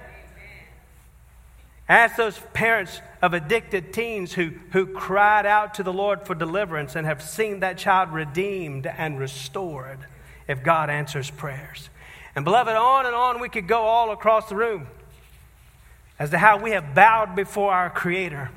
Ask 1.92 2.16
those 2.16 2.40
parents 2.54 3.02
of 3.22 3.34
addicted 3.34 3.92
teens 3.92 4.32
who, 4.32 4.52
who 4.72 4.86
cried 4.86 5.46
out 5.46 5.74
to 5.74 5.84
the 5.84 5.92
Lord 5.92 6.26
for 6.26 6.34
deliverance 6.34 6.96
and 6.96 7.06
have 7.06 7.22
seen 7.22 7.60
that 7.60 7.78
child 7.78 8.14
redeemed 8.14 8.88
and 8.88 9.20
restored 9.20 10.00
if 10.48 10.64
God 10.64 10.90
answers 10.90 11.30
prayers. 11.30 11.90
And, 12.34 12.46
beloved, 12.46 12.74
on 12.74 13.06
and 13.06 13.14
on 13.14 13.42
we 13.42 13.50
could 13.50 13.68
go 13.68 13.82
all 13.82 14.12
across 14.12 14.48
the 14.48 14.56
room 14.56 14.88
as 16.18 16.30
to 16.30 16.38
how 16.38 16.58
we 16.58 16.72
have 16.72 16.96
bowed 16.96 17.36
before 17.36 17.74
our 17.74 17.90
Creator 17.90 18.52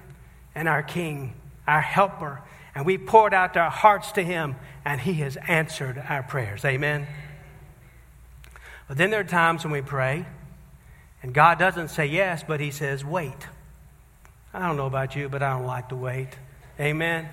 and 0.55 0.69
our 0.69 0.85
King, 0.85 1.35
our 1.67 1.81
Helper, 1.81 2.41
and 2.73 2.87
we 2.87 2.97
poured 2.97 3.35
out 3.35 3.57
our 3.57 3.69
hearts 3.69 4.13
to 4.13 4.23
Him, 4.23 4.55
and 4.85 5.01
He 5.01 5.15
has 5.15 5.37
answered 5.49 6.01
our 6.09 6.23
prayers. 6.23 6.65
Amen. 6.65 7.09
But 8.87 8.97
then 8.97 9.11
there 9.11 9.19
are 9.19 9.25
times 9.25 9.65
when 9.65 9.73
we 9.73 9.83
pray 9.83 10.25
and 11.25 11.33
God 11.33 11.59
doesn't 11.59 11.89
say 11.89 12.05
yes, 12.05 12.45
but 12.47 12.61
He 12.61 12.71
says, 12.71 13.03
wait. 13.03 13.49
I 14.53 14.59
don't 14.59 14.77
know 14.77 14.85
about 14.85 15.17
you, 15.17 15.31
but 15.31 15.43
I 15.43 15.55
don't 15.55 15.65
like 15.65 15.89
to 15.89 15.97
wait. 15.97 16.29
Amen. 16.79 17.31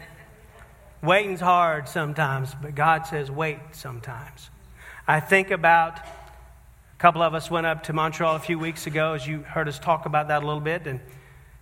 Waiting's 1.04 1.42
hard 1.42 1.90
sometimes, 1.90 2.56
but 2.62 2.74
God 2.74 3.06
says 3.06 3.30
wait 3.30 3.60
sometimes. 3.74 4.50
I 5.06 5.20
think 5.20 5.52
about 5.52 5.98
a 6.00 7.00
couple 7.00 7.22
of 7.22 7.34
us 7.34 7.52
went 7.52 7.68
up 7.68 7.84
to 7.84 7.94
Montreal 7.94 8.38
a 8.38 8.40
few 8.40 8.58
weeks 8.58 8.88
ago, 8.88 9.12
as 9.12 9.28
you 9.28 9.42
heard 9.42 9.68
us 9.68 9.78
talk 9.78 10.06
about 10.06 10.30
that 10.30 10.42
a 10.42 10.46
little 10.46 10.62
bit, 10.62 10.88
and 10.88 11.02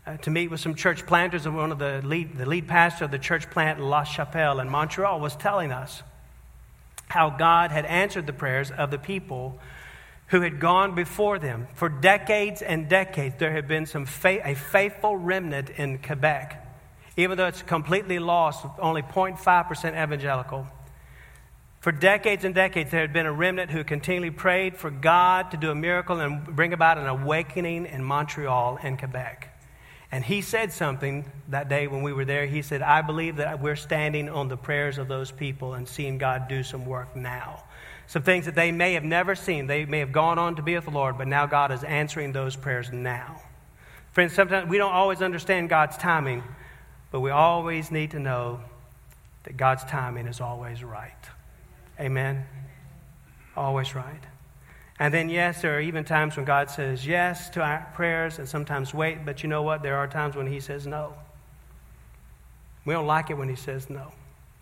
uh, 0.05 0.17
to 0.17 0.29
meet 0.29 0.51
with 0.51 0.59
some 0.59 0.75
church 0.75 1.07
planters. 1.07 1.47
And 1.47 1.57
one 1.57 1.71
of 1.71 1.79
the 1.79 2.03
lead, 2.03 2.37
the 2.37 2.45
lead 2.45 2.67
pastor 2.67 3.05
of 3.05 3.11
the 3.11 3.17
church 3.17 3.49
plant 3.49 3.79
La 3.79 4.03
Chapelle 4.03 4.59
in 4.59 4.69
Montreal 4.69 5.19
was 5.19 5.35
telling 5.35 5.71
us 5.71 6.03
how 7.07 7.31
God 7.31 7.71
had 7.71 7.85
answered 7.85 8.27
the 8.27 8.33
prayers 8.33 8.69
of 8.69 8.91
the 8.91 8.99
people 8.99 9.59
who 10.29 10.41
had 10.41 10.59
gone 10.59 10.95
before 10.95 11.39
them. 11.39 11.67
For 11.73 11.89
decades 11.89 12.61
and 12.61 12.87
decades, 12.87 13.35
there 13.37 13.51
had 13.51 13.67
been 13.67 13.85
some 13.85 14.05
fa- 14.05 14.47
a 14.47 14.55
faithful 14.55 15.17
remnant 15.17 15.71
in 15.71 15.97
Quebec, 15.97 16.65
even 17.17 17.37
though 17.37 17.47
it's 17.47 17.63
completely 17.63 18.19
lost, 18.19 18.65
only 18.79 19.01
0.5% 19.01 20.03
evangelical. 20.03 20.67
For 21.81 21.91
decades 21.91 22.43
and 22.43 22.53
decades, 22.53 22.91
there 22.91 23.01
had 23.01 23.13
been 23.13 23.25
a 23.25 23.31
remnant 23.31 23.71
who 23.71 23.83
continually 23.83 24.31
prayed 24.31 24.77
for 24.77 24.91
God 24.91 25.51
to 25.51 25.57
do 25.57 25.71
a 25.71 25.75
miracle 25.75 26.19
and 26.19 26.45
bring 26.45 26.73
about 26.73 26.97
an 26.97 27.07
awakening 27.07 27.85
in 27.85 28.03
Montreal 28.03 28.79
and 28.83 28.99
Quebec. 28.99 29.55
And 30.11 30.23
he 30.23 30.41
said 30.41 30.73
something 30.73 31.31
that 31.49 31.69
day 31.69 31.87
when 31.87 32.01
we 32.01 32.13
were 32.13 32.25
there. 32.25 32.45
He 32.47 32.61
said, 32.63 32.81
I 32.81 33.01
believe 33.01 33.37
that 33.37 33.61
we're 33.61 33.75
standing 33.75 34.27
on 34.27 34.47
the 34.47 34.57
prayers 34.57 34.97
of 34.97 35.07
those 35.07 35.31
people 35.31 35.75
and 35.75 35.87
seeing 35.87 36.17
God 36.17 36.47
do 36.47 36.63
some 36.63 36.85
work 36.85 37.15
now. 37.15 37.63
Some 38.09 38.23
things 38.23 38.47
that 38.47 38.55
they 38.55 38.71
may 38.71 38.93
have 38.93 39.03
never 39.03 39.35
seen. 39.35 39.67
They 39.67 39.85
may 39.85 39.99
have 39.99 40.11
gone 40.11 40.39
on 40.39 40.55
to 40.55 40.63
be 40.63 40.73
with 40.73 40.85
the 40.85 40.89
Lord, 40.89 41.19
but 41.19 41.27
now 41.27 41.45
God 41.45 41.71
is 41.71 41.83
answering 41.83 42.31
those 42.31 42.55
prayers 42.55 42.91
now. 42.91 43.39
Friends, 44.13 44.33
sometimes 44.33 44.67
we 44.67 44.79
don't 44.79 44.91
always 44.91 45.21
understand 45.21 45.69
God's 45.69 45.95
timing, 45.95 46.43
but 47.11 47.19
we 47.19 47.29
always 47.29 47.91
need 47.91 48.09
to 48.09 48.19
know 48.19 48.61
that 49.43 49.57
God's 49.57 49.83
timing 49.83 50.25
is 50.25 50.41
always 50.41 50.83
right. 50.83 51.29
Amen? 51.99 52.47
Always 53.55 53.93
right. 53.93 54.23
And 54.97 55.13
then, 55.13 55.29
yes, 55.29 55.61
there 55.61 55.77
are 55.77 55.79
even 55.79 56.03
times 56.03 56.35
when 56.35 56.47
God 56.47 56.71
says 56.71 57.05
yes 57.05 57.51
to 57.51 57.61
our 57.61 57.91
prayers 57.93 58.39
and 58.39 58.49
sometimes 58.49 58.91
wait, 58.91 59.23
but 59.23 59.43
you 59.43 59.49
know 59.49 59.61
what? 59.61 59.83
There 59.83 59.97
are 59.97 60.07
times 60.07 60.35
when 60.35 60.47
He 60.47 60.59
says 60.59 60.87
no. 60.87 61.13
We 62.85 62.95
don't 62.95 63.05
like 63.05 63.29
it 63.29 63.35
when 63.35 63.49
He 63.49 63.55
says 63.55 63.87
no 63.87 64.13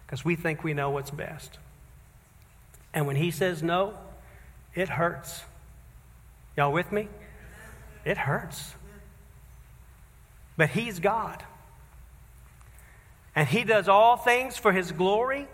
because 0.05 0.25
we 0.25 0.35
think 0.35 0.65
we 0.65 0.73
know 0.73 0.89
what's 0.89 1.11
best. 1.11 1.59
And 2.97 3.05
when 3.05 3.15
He 3.15 3.29
says 3.29 3.61
no, 3.61 3.93
it 4.73 4.89
hurts. 4.89 5.43
Y'all 6.57 6.73
with 6.73 6.91
me? 6.91 7.07
It 8.03 8.17
hurts. 8.17 8.73
But 10.57 10.71
He's 10.71 10.99
God. 10.99 11.43
And 13.35 13.47
He 13.47 13.63
does 13.63 13.87
all 13.87 14.17
things 14.17 14.57
for 14.57 14.71
His 14.71 14.91
glory, 14.91 15.47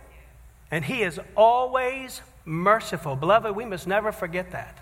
and 0.72 0.86
He 0.86 1.02
is 1.02 1.20
always 1.36 2.22
merciful. 2.46 3.18
Beloved, 3.18 3.54
we 3.54 3.66
must 3.66 3.88
never 3.88 4.14
forget 4.14 4.52
that. 4.52 4.80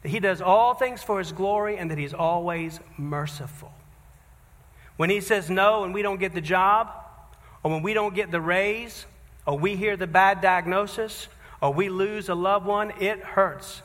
That 0.00 0.08
He 0.08 0.18
does 0.18 0.40
all 0.40 0.72
things 0.72 1.02
for 1.02 1.18
His 1.18 1.30
glory 1.30 1.76
and 1.76 1.90
that 1.90 1.98
He's 1.98 2.14
always 2.14 2.80
merciful. 2.96 3.70
When 4.96 5.10
He 5.10 5.20
says 5.20 5.50
no 5.50 5.84
and 5.84 5.92
we 5.92 6.00
don't 6.00 6.20
get 6.20 6.32
the 6.32 6.40
job, 6.40 6.90
or 7.62 7.70
when 7.70 7.82
we 7.82 7.92
don't 7.92 8.14
get 8.14 8.30
the 8.30 8.40
raise, 8.40 9.04
or 9.44 9.58
we 9.58 9.76
hear 9.76 9.98
the 9.98 10.06
bad 10.06 10.40
diagnosis, 10.40 11.28
or 11.66 11.72
we 11.72 11.88
lose 11.88 12.28
a 12.28 12.34
loved 12.36 12.64
one, 12.64 12.92
it 13.00 13.18
hurts. 13.18 13.82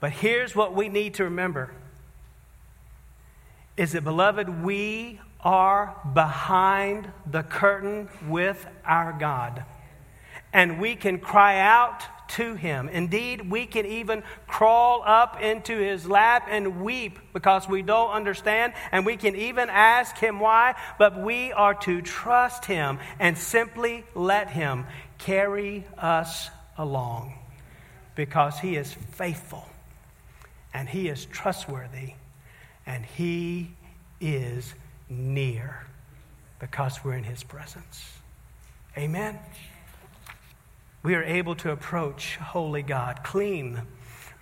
But 0.00 0.10
here's 0.10 0.56
what 0.56 0.74
we 0.74 0.88
need 0.88 1.14
to 1.14 1.24
remember 1.24 1.70
is 3.76 3.92
that, 3.92 4.02
beloved, 4.02 4.64
we 4.64 5.20
are 5.40 5.94
behind 6.14 7.08
the 7.30 7.44
curtain 7.44 8.08
with 8.26 8.66
our 8.84 9.12
God 9.12 9.62
and 10.52 10.80
we 10.80 10.96
can 10.96 11.20
cry 11.20 11.60
out 11.60 12.02
to 12.30 12.54
him. 12.56 12.88
Indeed, 12.88 13.48
we 13.52 13.66
can 13.66 13.86
even 13.86 14.24
crawl 14.48 15.04
up 15.06 15.40
into 15.40 15.78
his 15.78 16.08
lap 16.08 16.48
and 16.50 16.82
weep 16.82 17.20
because 17.32 17.68
we 17.68 17.82
don't 17.82 18.10
understand, 18.10 18.72
and 18.90 19.06
we 19.06 19.16
can 19.16 19.36
even 19.36 19.70
ask 19.70 20.16
him 20.16 20.40
why, 20.40 20.74
but 20.98 21.20
we 21.20 21.52
are 21.52 21.74
to 21.74 22.02
trust 22.02 22.64
him 22.64 22.98
and 23.20 23.38
simply 23.38 24.04
let 24.16 24.50
him 24.50 24.86
carry 25.18 25.84
us 25.98 26.50
along 26.78 27.34
because 28.14 28.58
he 28.58 28.76
is 28.76 28.92
faithful 28.92 29.68
and 30.72 30.88
he 30.88 31.08
is 31.08 31.24
trustworthy 31.26 32.14
and 32.86 33.04
he 33.04 33.70
is 34.20 34.74
near 35.08 35.86
because 36.58 37.04
we're 37.04 37.14
in 37.14 37.24
his 37.24 37.42
presence. 37.42 38.12
Amen 38.96 39.38
we 41.06 41.14
are 41.14 41.22
able 41.22 41.54
to 41.54 41.70
approach 41.70 42.34
holy 42.34 42.82
God 42.82 43.22
clean 43.22 43.80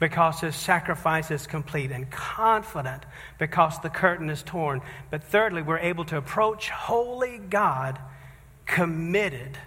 because 0.01 0.41
his 0.41 0.57
sacrifice 0.57 1.31
is 1.31 1.47
complete 1.47 1.91
and 1.91 2.11
confident 2.11 3.05
because 3.39 3.79
the 3.81 3.91
curtain 3.91 4.31
is 4.31 4.43
torn. 4.43 4.81
But 5.11 5.23
thirdly, 5.23 5.61
we're 5.61 5.77
able 5.77 6.07
to 6.07 6.17
approach 6.17 6.71
holy 6.71 7.37
God 7.37 7.99
committed 8.65 9.59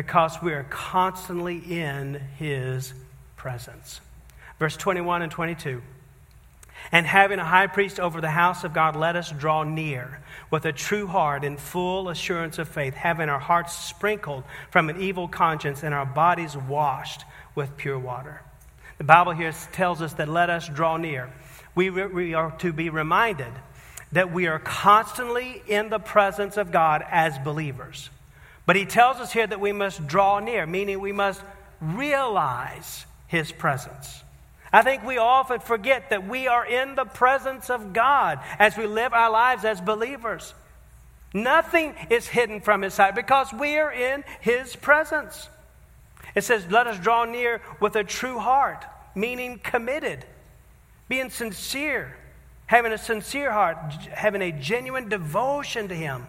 because 0.00 0.40
we 0.40 0.54
are 0.54 0.64
constantly 0.70 1.58
in 1.58 2.14
his 2.38 2.94
presence. 3.36 4.00
Verse 4.58 4.74
21 4.74 5.20
and 5.20 5.30
22. 5.30 5.82
And 6.90 7.04
having 7.04 7.38
a 7.38 7.44
high 7.44 7.66
priest 7.66 8.00
over 8.00 8.22
the 8.22 8.30
house 8.30 8.64
of 8.64 8.72
God, 8.72 8.96
let 8.96 9.14
us 9.14 9.30
draw 9.30 9.62
near 9.62 10.20
with 10.50 10.64
a 10.64 10.72
true 10.72 11.06
heart 11.06 11.44
and 11.44 11.60
full 11.60 12.08
assurance 12.08 12.58
of 12.58 12.66
faith, 12.66 12.94
having 12.94 13.28
our 13.28 13.38
hearts 13.38 13.76
sprinkled 13.76 14.44
from 14.70 14.88
an 14.88 15.02
evil 15.02 15.28
conscience 15.28 15.82
and 15.82 15.92
our 15.92 16.06
bodies 16.06 16.56
washed 16.56 17.26
with 17.54 17.76
pure 17.76 17.98
water. 17.98 18.40
The 18.96 19.04
Bible 19.04 19.32
here 19.32 19.52
tells 19.72 20.00
us 20.00 20.14
that 20.14 20.30
let 20.30 20.48
us 20.48 20.66
draw 20.66 20.96
near. 20.96 21.30
We, 21.74 21.90
we 21.90 22.32
are 22.32 22.52
to 22.60 22.72
be 22.72 22.88
reminded 22.88 23.52
that 24.12 24.32
we 24.32 24.46
are 24.46 24.60
constantly 24.60 25.62
in 25.68 25.90
the 25.90 25.98
presence 25.98 26.56
of 26.56 26.72
God 26.72 27.04
as 27.10 27.38
believers. 27.40 28.08
But 28.70 28.76
he 28.76 28.84
tells 28.84 29.16
us 29.16 29.32
here 29.32 29.48
that 29.48 29.58
we 29.58 29.72
must 29.72 30.06
draw 30.06 30.38
near, 30.38 30.64
meaning 30.64 31.00
we 31.00 31.10
must 31.10 31.42
realize 31.80 33.04
his 33.26 33.50
presence. 33.50 34.22
I 34.72 34.82
think 34.82 35.04
we 35.04 35.18
often 35.18 35.58
forget 35.58 36.10
that 36.10 36.28
we 36.28 36.46
are 36.46 36.64
in 36.64 36.94
the 36.94 37.04
presence 37.04 37.68
of 37.68 37.92
God 37.92 38.38
as 38.60 38.76
we 38.76 38.86
live 38.86 39.12
our 39.12 39.28
lives 39.28 39.64
as 39.64 39.80
believers. 39.80 40.54
Nothing 41.34 41.96
is 42.10 42.28
hidden 42.28 42.60
from 42.60 42.82
His 42.82 42.94
sight 42.94 43.16
because 43.16 43.52
we 43.52 43.76
are 43.76 43.92
in 43.92 44.22
His 44.40 44.76
presence. 44.76 45.48
It 46.36 46.44
says, 46.44 46.64
Let 46.70 46.86
us 46.86 47.00
draw 47.00 47.24
near 47.24 47.62
with 47.80 47.96
a 47.96 48.04
true 48.04 48.38
heart, 48.38 48.84
meaning 49.16 49.58
committed, 49.58 50.24
being 51.08 51.30
sincere, 51.30 52.16
having 52.66 52.92
a 52.92 52.98
sincere 52.98 53.50
heart, 53.50 53.78
having 54.12 54.42
a 54.42 54.52
genuine 54.52 55.08
devotion 55.08 55.88
to 55.88 55.94
Him, 55.96 56.24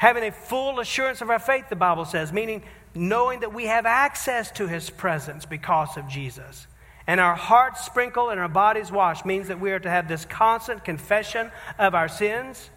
having 0.00 0.24
a 0.24 0.32
full 0.32 0.80
assurance 0.80 1.20
of 1.20 1.28
our 1.28 1.38
faith, 1.38 1.68
the 1.68 1.76
Bible 1.76 2.06
says, 2.06 2.32
meaning 2.32 2.62
knowing 2.94 3.40
that 3.40 3.52
we 3.52 3.66
have 3.66 3.84
access 3.84 4.50
to 4.52 4.66
His 4.66 4.88
presence 4.88 5.44
because 5.44 5.98
of 5.98 6.08
Jesus. 6.08 6.66
And 7.06 7.20
our 7.20 7.34
hearts 7.34 7.84
sprinkled 7.84 8.30
and 8.30 8.40
our 8.40 8.48
bodies 8.48 8.90
washed 8.90 9.26
means 9.26 9.48
that 9.48 9.60
we 9.60 9.72
are 9.72 9.78
to 9.78 9.90
have 9.90 10.08
this 10.08 10.24
constant 10.24 10.86
confession 10.86 11.50
of 11.78 11.94
our 11.94 12.08
sins, 12.08 12.70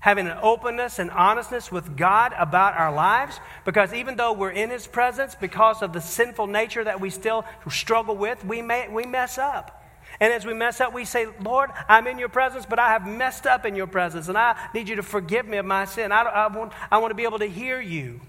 having 0.00 0.26
an 0.26 0.38
openness 0.40 0.98
and 0.98 1.10
honestness 1.10 1.70
with 1.70 1.94
God 1.94 2.32
about 2.38 2.74
our 2.74 2.90
lives. 2.90 3.38
Because 3.66 3.92
even 3.92 4.16
though 4.16 4.32
we're 4.32 4.50
in 4.50 4.70
His 4.70 4.86
presence, 4.86 5.34
because 5.34 5.82
of 5.82 5.92
the 5.92 6.00
sinful 6.00 6.46
nature 6.46 6.84
that 6.84 7.02
we 7.02 7.10
still 7.10 7.44
struggle 7.68 8.16
with, 8.16 8.46
we, 8.46 8.62
may, 8.62 8.88
we 8.88 9.04
mess 9.04 9.36
up. 9.36 9.81
And 10.22 10.32
as 10.32 10.46
we 10.46 10.54
mess 10.54 10.80
up, 10.80 10.94
we 10.94 11.04
say, 11.04 11.26
Lord, 11.42 11.70
I'm 11.88 12.06
in 12.06 12.16
your 12.16 12.28
presence, 12.28 12.64
but 12.64 12.78
I 12.78 12.90
have 12.90 13.04
messed 13.04 13.44
up 13.44 13.66
in 13.66 13.74
your 13.74 13.88
presence, 13.88 14.28
and 14.28 14.38
I 14.38 14.56
need 14.72 14.88
you 14.88 14.94
to 14.94 15.02
forgive 15.02 15.48
me 15.48 15.56
of 15.56 15.66
my 15.66 15.84
sin. 15.84 16.12
I, 16.12 16.22
I, 16.22 16.46
want, 16.46 16.72
I 16.92 16.98
want 16.98 17.10
to 17.10 17.16
be 17.16 17.24
able 17.24 17.40
to 17.40 17.46
hear 17.46 17.80
you 17.80 18.20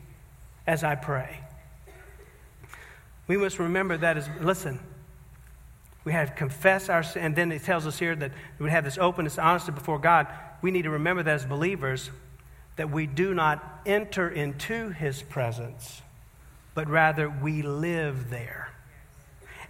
as 0.65 0.83
I 0.83 0.95
pray. 0.95 1.41
We 3.27 3.37
must 3.37 3.59
remember 3.59 3.95
that 3.97 4.17
as, 4.17 4.27
listen, 4.41 4.79
we 6.03 6.13
have 6.13 6.29
to 6.29 6.33
confess 6.33 6.89
our 6.89 7.03
sin. 7.03 7.25
And 7.25 7.35
then 7.35 7.51
it 7.51 7.61
tells 7.61 7.85
us 7.85 7.99
here 7.99 8.15
that 8.15 8.31
we 8.57 8.71
have 8.71 8.85
this 8.85 8.97
openness, 8.97 9.37
honesty 9.37 9.71
before 9.71 9.99
God. 9.99 10.25
We 10.63 10.71
need 10.71 10.85
to 10.85 10.89
remember 10.89 11.21
that 11.21 11.35
as 11.35 11.45
believers, 11.45 12.09
that 12.75 12.89
we 12.89 13.05
do 13.05 13.35
not 13.35 13.81
enter 13.85 14.27
into 14.27 14.89
his 14.89 15.21
presence, 15.21 16.01
but 16.73 16.89
rather 16.89 17.29
we 17.29 17.61
live 17.61 18.31
there. 18.31 18.72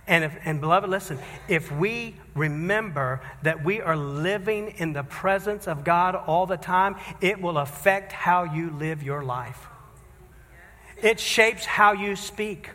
And, 0.05 0.25
if, 0.25 0.37
and 0.43 0.59
beloved, 0.59 0.89
listen, 0.89 1.17
if 1.47 1.71
we 1.71 2.15
remember 2.35 3.21
that 3.43 3.63
we 3.63 3.79
are 3.79 3.95
living 3.95 4.73
in 4.77 4.91
the 4.91 5.03
presence 5.03 5.67
of 5.67 5.85
God 5.85 6.15
all 6.15 6.45
the 6.45 6.57
time, 6.57 6.97
it 7.21 7.41
will 7.41 7.57
affect 7.57 8.11
how 8.11 8.43
you 8.43 8.69
live 8.69 9.01
your 9.01 9.23
life. 9.23 9.67
It 11.01 11.19
shapes 11.19 11.65
how 11.65 11.93
you 11.93 12.15
speak. 12.15 12.69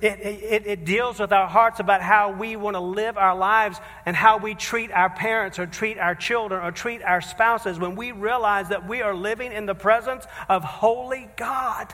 It, 0.00 0.20
it, 0.20 0.66
it, 0.66 0.84
deals 0.84 1.18
with 1.18 1.32
our 1.32 1.48
hearts 1.48 1.80
about 1.80 2.00
how 2.00 2.30
we 2.30 2.54
want 2.54 2.76
to 2.76 2.80
live 2.80 3.18
our 3.18 3.34
lives 3.34 3.80
and 4.06 4.14
how 4.14 4.38
we 4.38 4.54
treat 4.54 4.92
our 4.92 5.10
parents 5.10 5.58
or 5.58 5.66
treat 5.66 5.98
our 5.98 6.14
children 6.14 6.62
or 6.64 6.70
treat 6.70 7.02
our 7.02 7.20
spouses 7.20 7.76
when 7.76 7.96
we 7.96 8.12
realize 8.12 8.68
that 8.68 8.86
we 8.86 9.02
are 9.02 9.14
living 9.14 9.52
in 9.52 9.66
the 9.66 9.74
presence 9.74 10.26
of 10.48 10.62
holy 10.62 11.28
God. 11.36 11.92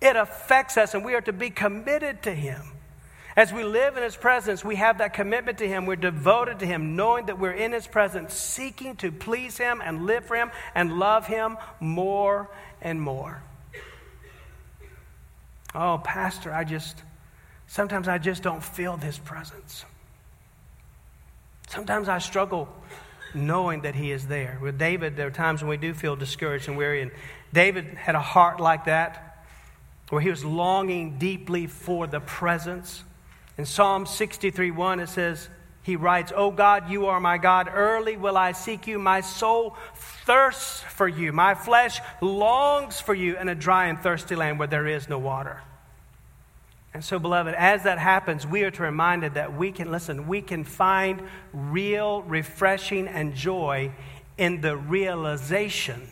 It 0.00 0.16
affects 0.16 0.78
us 0.78 0.94
and 0.94 1.04
we 1.04 1.14
are 1.14 1.20
to 1.20 1.34
be 1.34 1.50
committed 1.50 2.22
to 2.22 2.34
Him. 2.34 2.62
As 3.36 3.52
we 3.52 3.64
live 3.64 3.98
in 3.98 4.02
His 4.02 4.16
presence, 4.16 4.64
we 4.64 4.76
have 4.76 4.98
that 4.98 5.12
commitment 5.12 5.58
to 5.58 5.68
Him. 5.68 5.84
We're 5.84 5.96
devoted 5.96 6.60
to 6.60 6.66
Him, 6.66 6.96
knowing 6.96 7.26
that 7.26 7.38
we're 7.38 7.52
in 7.52 7.72
His 7.72 7.86
presence, 7.86 8.32
seeking 8.32 8.96
to 8.96 9.12
please 9.12 9.58
Him 9.58 9.82
and 9.84 10.06
live 10.06 10.24
for 10.24 10.36
Him 10.36 10.50
and 10.74 10.98
love 10.98 11.26
Him 11.26 11.58
more 11.78 12.48
and 12.80 12.98
more. 12.98 13.42
Oh, 15.74 16.00
Pastor, 16.02 16.50
I 16.50 16.64
just, 16.64 17.02
sometimes 17.66 18.08
I 18.08 18.16
just 18.16 18.42
don't 18.42 18.64
feel 18.64 18.96
His 18.96 19.18
presence. 19.18 19.84
Sometimes 21.68 22.08
I 22.08 22.20
struggle 22.20 22.68
knowing 23.34 23.82
that 23.82 23.94
He 23.94 24.12
is 24.12 24.28
there. 24.28 24.58
With 24.62 24.78
David, 24.78 25.14
there 25.14 25.26
are 25.26 25.30
times 25.30 25.60
when 25.60 25.68
we 25.68 25.76
do 25.76 25.92
feel 25.92 26.16
discouraged 26.16 26.68
and 26.68 26.78
weary. 26.78 27.02
And 27.02 27.10
David 27.52 27.84
had 27.84 28.14
a 28.14 28.20
heart 28.20 28.60
like 28.60 28.86
that, 28.86 29.44
where 30.08 30.22
he 30.22 30.30
was 30.30 30.42
longing 30.42 31.18
deeply 31.18 31.66
for 31.66 32.06
the 32.06 32.20
presence. 32.20 33.04
In 33.58 33.64
Psalm 33.64 34.06
63 34.06 34.70
1, 34.70 35.00
it 35.00 35.08
says, 35.08 35.48
He 35.82 35.96
writes, 35.96 36.32
O 36.34 36.50
God, 36.50 36.90
you 36.90 37.06
are 37.06 37.20
my 37.20 37.38
God. 37.38 37.68
Early 37.72 38.16
will 38.16 38.36
I 38.36 38.52
seek 38.52 38.86
you. 38.86 38.98
My 38.98 39.22
soul 39.22 39.76
thirsts 39.94 40.80
for 40.80 41.08
you. 41.08 41.32
My 41.32 41.54
flesh 41.54 42.00
longs 42.20 43.00
for 43.00 43.14
you 43.14 43.38
in 43.38 43.48
a 43.48 43.54
dry 43.54 43.86
and 43.86 43.98
thirsty 43.98 44.36
land 44.36 44.58
where 44.58 44.68
there 44.68 44.86
is 44.86 45.08
no 45.08 45.18
water. 45.18 45.62
And 46.92 47.04
so, 47.04 47.18
beloved, 47.18 47.54
as 47.54 47.82
that 47.82 47.98
happens, 47.98 48.46
we 48.46 48.62
are 48.62 48.70
to 48.70 48.82
reminded 48.82 49.34
that 49.34 49.54
we 49.54 49.70
can, 49.70 49.90
listen, 49.90 50.26
we 50.28 50.40
can 50.40 50.64
find 50.64 51.22
real 51.52 52.22
refreshing 52.22 53.06
and 53.06 53.34
joy 53.34 53.92
in 54.38 54.62
the 54.62 54.76
realization 54.76 56.08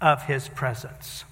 of 0.00 0.22
His 0.24 0.48
presence. 0.48 1.24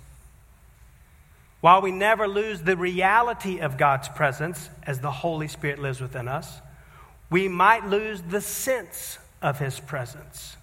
While 1.61 1.83
we 1.83 1.93
never 1.93 2.27
lose 2.27 2.63
the 2.63 2.77
reality 2.77 3.59
of 3.59 3.77
God's 3.77 4.09
presence 4.09 4.71
as 4.87 5.01
the 5.01 5.11
Holy 5.11 5.49
Spirit 5.49 5.79
lives 5.79 6.01
within 6.01 6.27
us, 6.27 6.61
we 7.29 7.49
might 7.49 7.87
lose 7.87 8.23
the 8.23 8.41
sense 8.41 9.19
of 9.43 9.59
his 9.59 9.79
presence. 9.79 10.57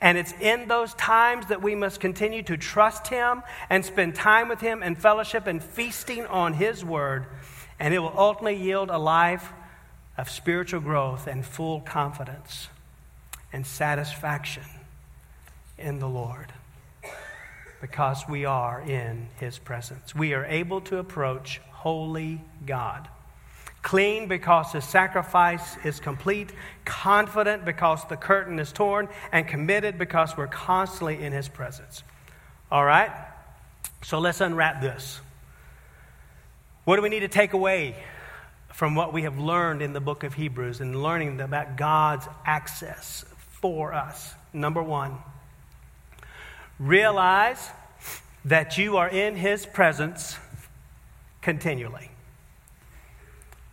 And 0.00 0.16
it's 0.16 0.32
in 0.40 0.68
those 0.68 0.94
times 0.94 1.46
that 1.46 1.60
we 1.60 1.74
must 1.74 1.98
continue 1.98 2.42
to 2.44 2.56
trust 2.56 3.08
him 3.08 3.42
and 3.68 3.84
spend 3.84 4.14
time 4.14 4.48
with 4.48 4.60
him 4.60 4.82
and 4.82 4.96
fellowship 4.96 5.48
and 5.48 5.62
feasting 5.62 6.24
on 6.26 6.54
his 6.54 6.84
word. 6.84 7.26
And 7.80 7.92
it 7.92 7.98
will 7.98 8.14
ultimately 8.16 8.62
yield 8.62 8.90
a 8.90 8.98
life 8.98 9.52
of 10.16 10.30
spiritual 10.30 10.80
growth 10.80 11.26
and 11.26 11.44
full 11.44 11.80
confidence 11.80 12.68
and 13.52 13.66
satisfaction 13.66 14.64
in 15.76 15.98
the 15.98 16.08
Lord 16.08 16.52
because 17.80 18.24
we 18.28 18.44
are 18.44 18.80
in 18.80 19.28
his 19.38 19.58
presence. 19.58 20.14
We 20.14 20.34
are 20.34 20.44
able 20.44 20.80
to 20.82 20.98
approach 20.98 21.60
holy 21.70 22.40
God 22.66 23.08
clean 23.82 24.28
because 24.28 24.72
his 24.72 24.84
sacrifice 24.84 25.76
is 25.84 26.00
complete, 26.00 26.50
confident 26.84 27.64
because 27.64 28.04
the 28.08 28.16
curtain 28.16 28.58
is 28.58 28.72
torn, 28.72 29.08
and 29.32 29.46
committed 29.46 29.98
because 29.98 30.36
we're 30.36 30.46
constantly 30.46 31.22
in 31.22 31.32
his 31.32 31.48
presence. 31.48 32.02
All 32.70 32.84
right? 32.84 33.10
So 34.02 34.18
let's 34.18 34.40
unwrap 34.40 34.80
this. 34.82 35.20
What 36.84 36.96
do 36.96 37.02
we 37.02 37.08
need 37.08 37.20
to 37.20 37.28
take 37.28 37.52
away 37.52 37.96
from 38.72 38.94
what 38.94 39.12
we 39.12 39.22
have 39.22 39.38
learned 39.38 39.82
in 39.82 39.92
the 39.92 40.00
book 40.00 40.22
of 40.22 40.34
Hebrews 40.34 40.80
and 40.80 41.02
learning 41.02 41.40
about 41.40 41.76
God's 41.76 42.26
access 42.44 43.24
for 43.60 43.94
us? 43.94 44.34
Number 44.52 44.82
one, 44.82 45.16
realize 46.78 47.70
that 48.44 48.78
you 48.78 48.96
are 48.96 49.08
in 49.08 49.36
his 49.36 49.66
presence 49.66 50.38
continually 51.40 52.10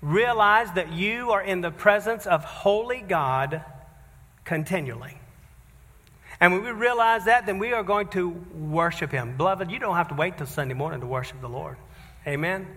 realize 0.05 0.71
that 0.73 0.93
you 0.93 1.31
are 1.31 1.41
in 1.41 1.61
the 1.61 1.71
presence 1.71 2.27
of 2.27 2.43
holy 2.43 3.01
God 3.01 3.63
continually. 4.43 5.17
And 6.39 6.53
when 6.53 6.63
we 6.63 6.69
realize 6.69 7.25
that, 7.25 7.47
then 7.47 7.57
we 7.57 7.73
are 7.73 7.81
going 7.81 8.09
to 8.09 8.29
worship 8.29 9.11
Him. 9.11 9.35
Beloved, 9.35 9.71
you 9.71 9.79
don't 9.79 9.95
have 9.95 10.09
to 10.09 10.15
wait 10.15 10.37
till 10.37 10.45
Sunday 10.45 10.75
morning 10.75 10.99
to 10.99 11.07
worship 11.07 11.41
the 11.41 11.49
Lord. 11.49 11.77
Amen? 12.27 12.67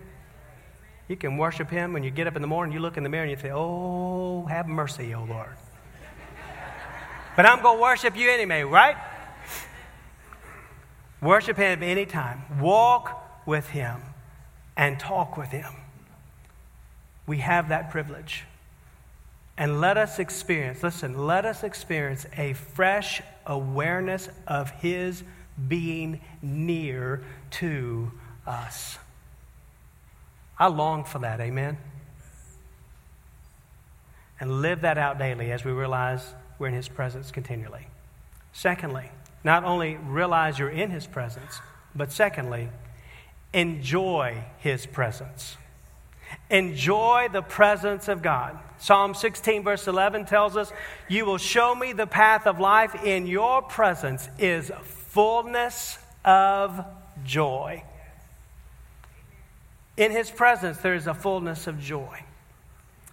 You 1.07 1.17
can 1.17 1.37
worship 1.37 1.69
Him 1.69 1.93
when 1.93 2.03
you 2.03 2.09
get 2.09 2.25
up 2.25 2.35
in 2.35 2.41
the 2.41 2.47
morning, 2.47 2.73
you 2.73 2.79
look 2.79 2.97
in 2.97 3.03
the 3.03 3.09
mirror 3.09 3.23
and 3.23 3.31
you 3.31 3.37
say, 3.37 3.51
Oh, 3.53 4.45
have 4.45 4.67
mercy, 4.67 5.13
O 5.13 5.23
Lord. 5.23 5.55
but 7.35 7.45
I'm 7.45 7.61
going 7.61 7.77
to 7.77 7.81
worship 7.81 8.15
you 8.15 8.29
anyway, 8.29 8.63
right? 8.63 8.95
Worship 11.21 11.57
Him 11.57 11.83
anytime. 11.83 12.43
Walk 12.59 13.45
with 13.45 13.69
Him 13.69 14.01
and 14.77 14.99
talk 14.99 15.37
with 15.37 15.49
Him 15.49 15.73
we 17.29 17.37
have 17.37 17.69
that 17.69 17.91
privilege. 17.91 18.43
And 19.55 19.79
let 19.79 19.97
us 19.97 20.17
experience, 20.17 20.81
listen, 20.81 21.27
let 21.27 21.45
us 21.45 21.63
experience 21.63 22.25
a 22.35 22.53
fresh 22.53 23.21
awareness 23.45 24.29
of 24.47 24.71
His 24.71 25.23
being 25.67 26.21
near 26.41 27.23
to 27.51 28.11
us. 28.47 28.97
I 30.57 30.69
long 30.69 31.03
for 31.03 31.19
that, 31.19 31.39
amen? 31.39 31.77
And 34.39 34.63
live 34.63 34.81
that 34.81 34.97
out 34.97 35.19
daily 35.19 35.51
as 35.51 35.63
we 35.63 35.71
realize 35.71 36.33
we're 36.57 36.69
in 36.69 36.73
His 36.73 36.87
presence 36.87 37.29
continually. 37.29 37.85
Secondly, 38.53 39.11
not 39.43 39.63
only 39.63 39.95
realize 39.95 40.59
you're 40.59 40.69
in 40.69 40.91
His 40.91 41.07
presence, 41.07 41.61
but 41.95 42.11
secondly, 42.11 42.69
enjoy 43.53 44.43
His 44.59 44.85
presence. 44.85 45.57
Enjoy 46.49 47.27
the 47.31 47.41
presence 47.41 48.07
of 48.07 48.21
God. 48.21 48.57
Psalm 48.79 49.13
16, 49.13 49.63
verse 49.63 49.87
11 49.87 50.25
tells 50.25 50.55
us, 50.55 50.71
You 51.07 51.25
will 51.25 51.37
show 51.37 51.75
me 51.75 51.93
the 51.93 52.07
path 52.07 52.47
of 52.47 52.59
life. 52.59 53.03
In 53.03 53.27
your 53.27 53.61
presence 53.61 54.29
is 54.37 54.71
fullness 54.83 55.97
of 56.23 56.85
joy. 57.25 57.83
In 59.97 60.11
his 60.11 60.31
presence, 60.31 60.77
there 60.77 60.95
is 60.95 61.07
a 61.07 61.13
fullness 61.13 61.67
of 61.67 61.79
joy. 61.79 62.23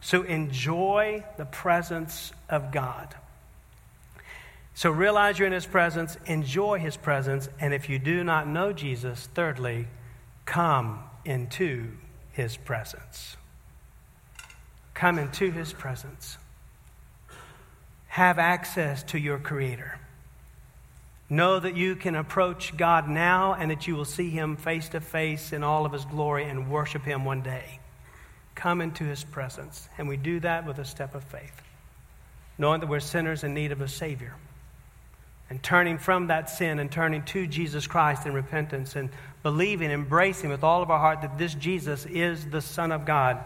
So 0.01 0.23
enjoy 0.23 1.25
the 1.37 1.47
presence 1.47 2.33
of 2.49 2.71
God. 2.71 3.15
So 4.77 4.91
realize 4.91 5.39
you're 5.39 5.47
in 5.47 5.55
his 5.55 5.65
presence, 5.65 6.19
enjoy 6.27 6.79
his 6.79 6.99
presence, 6.99 7.49
and 7.59 7.73
if 7.73 7.89
you 7.89 7.99
do 7.99 8.23
not 8.23 8.47
know 8.47 8.75
Jesus, 8.75 9.27
thirdly, 9.33 9.89
come 10.45 11.03
into 11.25 11.93
his 12.33 12.59
presence. 12.59 13.39
Come 14.93 15.19
into 15.19 15.51
his 15.51 15.73
presence. 15.73 16.37
Have 18.09 18.39
access 18.39 19.03
to 19.05 19.19
your 19.19 19.39
Creator. 19.39 19.99
Know 21.31 21.59
that 21.59 21.75
you 21.75 21.97
can 21.97 22.15
approach 22.15 22.77
God 22.77 23.09
now 23.09 23.55
and 23.55 23.71
that 23.71 23.87
you 23.87 23.97
will 23.97 24.05
see 24.05 24.29
him 24.29 24.57
face 24.57 24.91
to 24.91 25.01
face 25.01 25.55
in 25.55 25.65
all 25.65 25.87
of 25.87 25.93
his 25.93 26.05
glory 26.05 26.45
and 26.45 26.71
worship 26.71 27.03
him 27.03 27.25
one 27.25 27.41
day. 27.41 27.81
Come 28.55 28.83
into 28.83 29.05
his 29.05 29.25
presence. 29.25 29.89
And 29.97 30.07
we 30.07 30.19
do 30.19 30.39
that 30.41 30.67
with 30.67 30.79
a 30.79 30.85
step 30.85 31.15
of 31.15 31.25
faith, 31.25 31.63
knowing 32.59 32.81
that 32.81 32.91
we're 32.91 33.01
sinners 33.01 33.43
in 33.43 33.55
need 33.55 33.73
of 33.73 33.81
a 33.81 33.89
Savior. 33.89 34.35
And 35.49 35.63
turning 35.63 35.99
from 35.99 36.27
that 36.27 36.51
sin 36.51 36.79
and 36.79 36.91
turning 36.91 37.23
to 37.27 37.47
Jesus 37.47 37.87
Christ 37.87 38.27
in 38.27 38.33
repentance 38.33 38.97
and 38.97 39.11
believing, 39.43 39.91
embracing 39.91 40.51
with 40.51 40.65
all 40.65 40.83
of 40.83 40.91
our 40.91 40.99
heart 40.99 41.23
that 41.23 41.39
this 41.39 41.55
Jesus 41.55 42.05
is 42.07 42.47
the 42.47 42.61
Son 42.61 42.91
of 42.91 43.05
God 43.05 43.39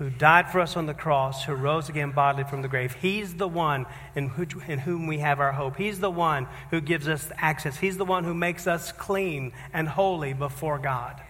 who 0.00 0.08
died 0.08 0.48
for 0.48 0.60
us 0.60 0.78
on 0.78 0.86
the 0.86 0.94
cross, 0.94 1.44
who 1.44 1.52
rose 1.52 1.90
again 1.90 2.10
bodily 2.10 2.42
from 2.42 2.62
the 2.62 2.68
grave. 2.68 2.94
He's 2.94 3.34
the 3.34 3.46
one 3.46 3.84
in, 4.16 4.32
in, 4.66 4.78
whom 4.78 5.06
we 5.06 5.18
have 5.18 5.40
our 5.40 5.52
hope. 5.52 5.76
He's 5.76 6.00
the 6.00 6.10
one 6.10 6.48
who 6.70 6.80
gives 6.80 7.06
us 7.06 7.30
access. 7.36 7.76
He's 7.76 7.98
the 7.98 8.06
one 8.06 8.24
who 8.24 8.32
makes 8.32 8.66
us 8.66 8.92
clean 8.92 9.52
and 9.74 9.86
holy 9.86 10.32
before 10.32 10.78
God. 10.78 11.20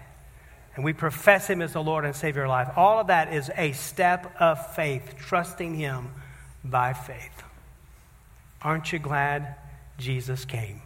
And 0.73 0.85
we 0.85 0.93
profess 0.93 1.49
Him 1.49 1.61
as 1.61 1.73
the 1.73 1.83
Lord 1.83 2.05
and 2.05 2.15
Savior 2.15 2.43
of 2.43 2.49
life. 2.49 2.69
All 2.77 3.01
of 3.01 3.07
that 3.07 3.33
is 3.33 3.51
a 3.57 3.73
step 3.73 4.33
of 4.39 4.73
faith, 4.73 5.15
trusting 5.17 5.75
Him 5.75 6.07
by 6.63 6.93
faith. 6.93 7.43
Aren't 8.63 8.93
you 8.93 8.99
glad 8.99 9.55
Jesus 9.97 10.45
came? 10.45 10.81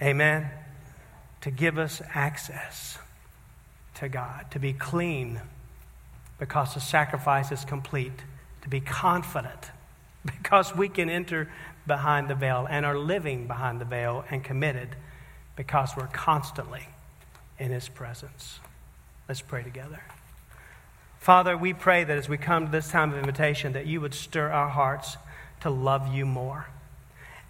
Amen 0.00 0.50
to 1.42 1.50
give 1.50 1.76
us 1.76 2.00
access 2.14 2.98
to 3.94 4.08
God, 4.08 4.50
to 4.52 4.58
be 4.58 4.72
clean 4.72 5.40
because 6.38 6.74
the 6.74 6.80
sacrifice 6.80 7.52
is 7.52 7.64
complete, 7.64 8.22
to 8.62 8.68
be 8.68 8.80
confident 8.80 9.70
because 10.24 10.74
we 10.74 10.88
can 10.88 11.10
enter 11.10 11.50
behind 11.86 12.28
the 12.28 12.34
veil 12.34 12.66
and 12.70 12.86
are 12.86 12.96
living 12.96 13.46
behind 13.46 13.80
the 13.80 13.84
veil 13.84 14.24
and 14.30 14.42
committed 14.42 14.96
because 15.56 15.90
we're 15.96 16.06
constantly 16.06 16.88
in 17.58 17.72
His 17.72 17.88
presence. 17.88 18.60
Let's 19.28 19.40
pray 19.40 19.64
together. 19.64 20.00
Father, 21.18 21.56
we 21.56 21.72
pray 21.72 22.04
that 22.04 22.16
as 22.16 22.28
we 22.28 22.36
come 22.36 22.66
to 22.66 22.72
this 22.72 22.88
time 22.88 23.12
of 23.12 23.18
invitation, 23.18 23.72
that 23.72 23.86
you 23.86 24.00
would 24.00 24.14
stir 24.14 24.48
our 24.50 24.68
hearts 24.68 25.16
to 25.60 25.70
love 25.70 26.12
you 26.14 26.24
more 26.24 26.66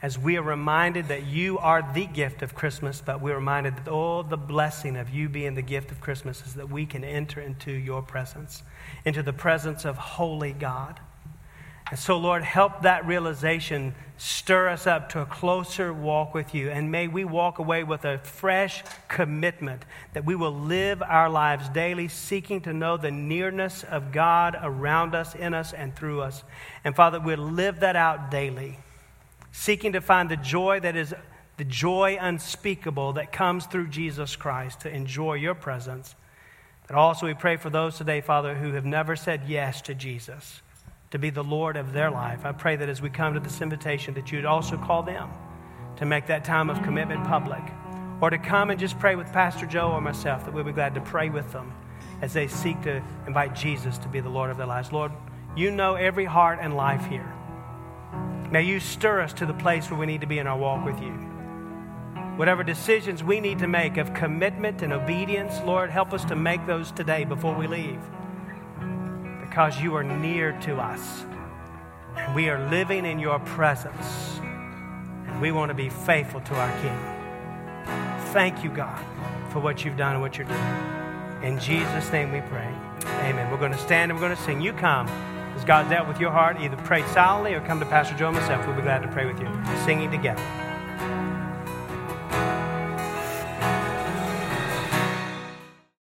as 0.02 0.18
we 0.18 0.36
are 0.36 0.42
reminded 0.42 1.06
that 1.08 1.26
you 1.26 1.58
are 1.58 1.88
the 1.94 2.06
gift 2.06 2.42
of 2.42 2.56
Christmas, 2.56 3.00
but 3.00 3.22
we're 3.22 3.36
reminded 3.36 3.76
that 3.76 3.88
all 3.88 4.24
the 4.24 4.36
blessing 4.36 4.96
of 4.96 5.08
you 5.10 5.28
being 5.28 5.54
the 5.54 5.62
gift 5.62 5.92
of 5.92 6.00
Christmas 6.00 6.44
is 6.44 6.54
that 6.54 6.68
we 6.68 6.84
can 6.84 7.04
enter 7.04 7.40
into 7.40 7.70
your 7.70 8.02
presence, 8.02 8.64
into 9.04 9.22
the 9.22 9.32
presence 9.32 9.84
of 9.84 9.96
holy 9.96 10.52
God. 10.52 10.98
And 11.88 11.98
so, 11.98 12.16
Lord, 12.16 12.42
help 12.42 12.82
that 12.82 13.06
realization 13.06 13.94
stir 14.16 14.70
us 14.70 14.88
up 14.88 15.10
to 15.10 15.20
a 15.20 15.26
closer 15.26 15.92
walk 15.92 16.34
with 16.34 16.52
you. 16.52 16.70
And 16.70 16.90
may 16.90 17.06
we 17.06 17.24
walk 17.24 17.58
away 17.58 17.84
with 17.84 18.04
a 18.04 18.18
fresh 18.18 18.82
commitment 19.08 19.84
that 20.14 20.24
we 20.24 20.34
will 20.34 20.54
live 20.54 21.02
our 21.02 21.28
lives 21.28 21.68
daily 21.68 22.08
seeking 22.08 22.60
to 22.62 22.72
know 22.72 22.96
the 22.96 23.10
nearness 23.10 23.84
of 23.84 24.10
God 24.10 24.58
around 24.60 25.14
us, 25.14 25.34
in 25.34 25.54
us, 25.54 25.72
and 25.72 25.94
through 25.94 26.22
us. 26.22 26.42
And 26.82 26.96
Father, 26.96 27.20
we'll 27.20 27.38
live 27.38 27.80
that 27.80 27.94
out 27.94 28.30
daily 28.30 28.78
seeking 29.52 29.92
to 29.92 30.00
find 30.00 30.28
the 30.28 30.36
joy 30.36 30.80
that 30.80 30.96
is 30.96 31.14
the 31.58 31.64
joy 31.64 32.18
unspeakable 32.20 33.12
that 33.12 33.30
comes 33.30 33.66
through 33.66 33.86
Jesus 33.88 34.34
Christ 34.34 34.80
to 34.80 34.90
enjoy 34.92 35.34
your 35.34 35.54
presence. 35.54 36.16
But 36.88 36.96
also, 36.96 37.26
we 37.26 37.34
pray 37.34 37.56
for 37.56 37.70
those 37.70 37.96
today, 37.96 38.20
Father, 38.20 38.54
who 38.56 38.72
have 38.72 38.84
never 38.84 39.14
said 39.14 39.42
yes 39.46 39.80
to 39.82 39.94
Jesus. 39.94 40.62
to 41.12 41.18
be 41.18 41.30
the 41.30 41.44
Lord 41.44 41.76
of 41.76 41.92
their 41.92 42.10
life. 42.10 42.44
I 42.44 42.52
pray 42.52 42.74
that 42.76 42.88
as 42.88 43.02
we 43.02 43.10
come 43.10 43.34
to 43.34 43.40
this 43.40 43.60
invitation, 43.60 44.14
that 44.14 44.32
you'd 44.32 44.46
also 44.46 44.78
call 44.78 45.02
them 45.02 45.30
to 45.96 46.06
make 46.06 46.26
that 46.26 46.42
time 46.42 46.70
of 46.70 46.82
commitment 46.82 47.22
public, 47.24 47.62
or 48.22 48.30
to 48.30 48.38
come 48.38 48.70
and 48.70 48.80
just 48.80 48.98
pray 48.98 49.14
with 49.14 49.30
Pastor 49.30 49.66
Joe 49.66 49.92
or 49.92 50.00
myself, 50.00 50.46
that 50.46 50.54
we'll 50.54 50.64
be 50.64 50.72
glad 50.72 50.94
to 50.94 51.02
pray 51.02 51.28
with 51.28 51.52
them 51.52 51.72
as 52.22 52.32
they 52.32 52.48
seek 52.48 52.80
to 52.82 53.02
invite 53.26 53.54
Jesus 53.54 53.98
to 53.98 54.08
be 54.08 54.20
the 54.20 54.28
Lord 54.28 54.50
of 54.50 54.56
their 54.56 54.66
lives. 54.66 54.90
Lord, 54.90 55.12
you 55.54 55.70
know 55.70 55.96
every 55.96 56.24
heart 56.24 56.60
and 56.62 56.76
life 56.76 57.04
here. 57.06 57.30
May 58.52 58.64
you 58.64 58.80
stir 58.80 59.22
us 59.22 59.32
to 59.34 59.46
the 59.46 59.54
place 59.54 59.90
where 59.90 59.98
we 59.98 60.04
need 60.04 60.20
to 60.20 60.26
be 60.26 60.38
in 60.38 60.46
our 60.46 60.58
walk 60.58 60.84
with 60.84 61.00
you. 61.00 61.12
Whatever 62.36 62.62
decisions 62.62 63.24
we 63.24 63.40
need 63.40 63.60
to 63.60 63.66
make 63.66 63.96
of 63.96 64.12
commitment 64.12 64.82
and 64.82 64.92
obedience, 64.92 65.58
Lord, 65.64 65.88
help 65.88 66.12
us 66.12 66.22
to 66.26 66.36
make 66.36 66.66
those 66.66 66.92
today 66.92 67.24
before 67.24 67.54
we 67.54 67.66
leave. 67.66 67.98
Because 69.40 69.80
you 69.80 69.96
are 69.96 70.04
near 70.04 70.52
to 70.60 70.76
us. 70.76 71.24
And 72.14 72.34
we 72.34 72.50
are 72.50 72.68
living 72.68 73.06
in 73.06 73.18
your 73.18 73.38
presence. 73.38 74.38
And 74.42 75.40
we 75.40 75.50
want 75.50 75.70
to 75.70 75.74
be 75.74 75.88
faithful 75.88 76.42
to 76.42 76.54
our 76.54 76.80
King. 76.82 78.28
Thank 78.34 78.62
you, 78.62 78.68
God, 78.68 79.02
for 79.50 79.60
what 79.60 79.82
you've 79.82 79.96
done 79.96 80.12
and 80.12 80.20
what 80.20 80.36
you're 80.36 80.46
doing. 80.46 81.42
In 81.42 81.58
Jesus' 81.58 82.12
name 82.12 82.30
we 82.30 82.42
pray. 82.42 82.70
Amen. 83.06 83.50
We're 83.50 83.56
going 83.56 83.72
to 83.72 83.78
stand 83.78 84.10
and 84.10 84.20
we're 84.20 84.26
going 84.26 84.36
to 84.36 84.42
sing. 84.42 84.60
You 84.60 84.74
come. 84.74 85.08
As 85.62 85.66
God 85.66 85.88
dealt 85.88 86.08
with 86.08 86.18
your 86.18 86.32
heart, 86.32 86.60
either 86.60 86.76
pray 86.78 87.06
silently 87.12 87.54
or 87.54 87.60
come 87.60 87.78
to 87.78 87.86
Pastor 87.86 88.16
Joe 88.16 88.32
myself. 88.32 88.66
We'll 88.66 88.74
be 88.74 88.82
glad 88.82 89.00
to 89.02 89.08
pray 89.12 89.26
with 89.26 89.38
you, 89.38 89.48
singing 89.84 90.10
together. 90.10 90.42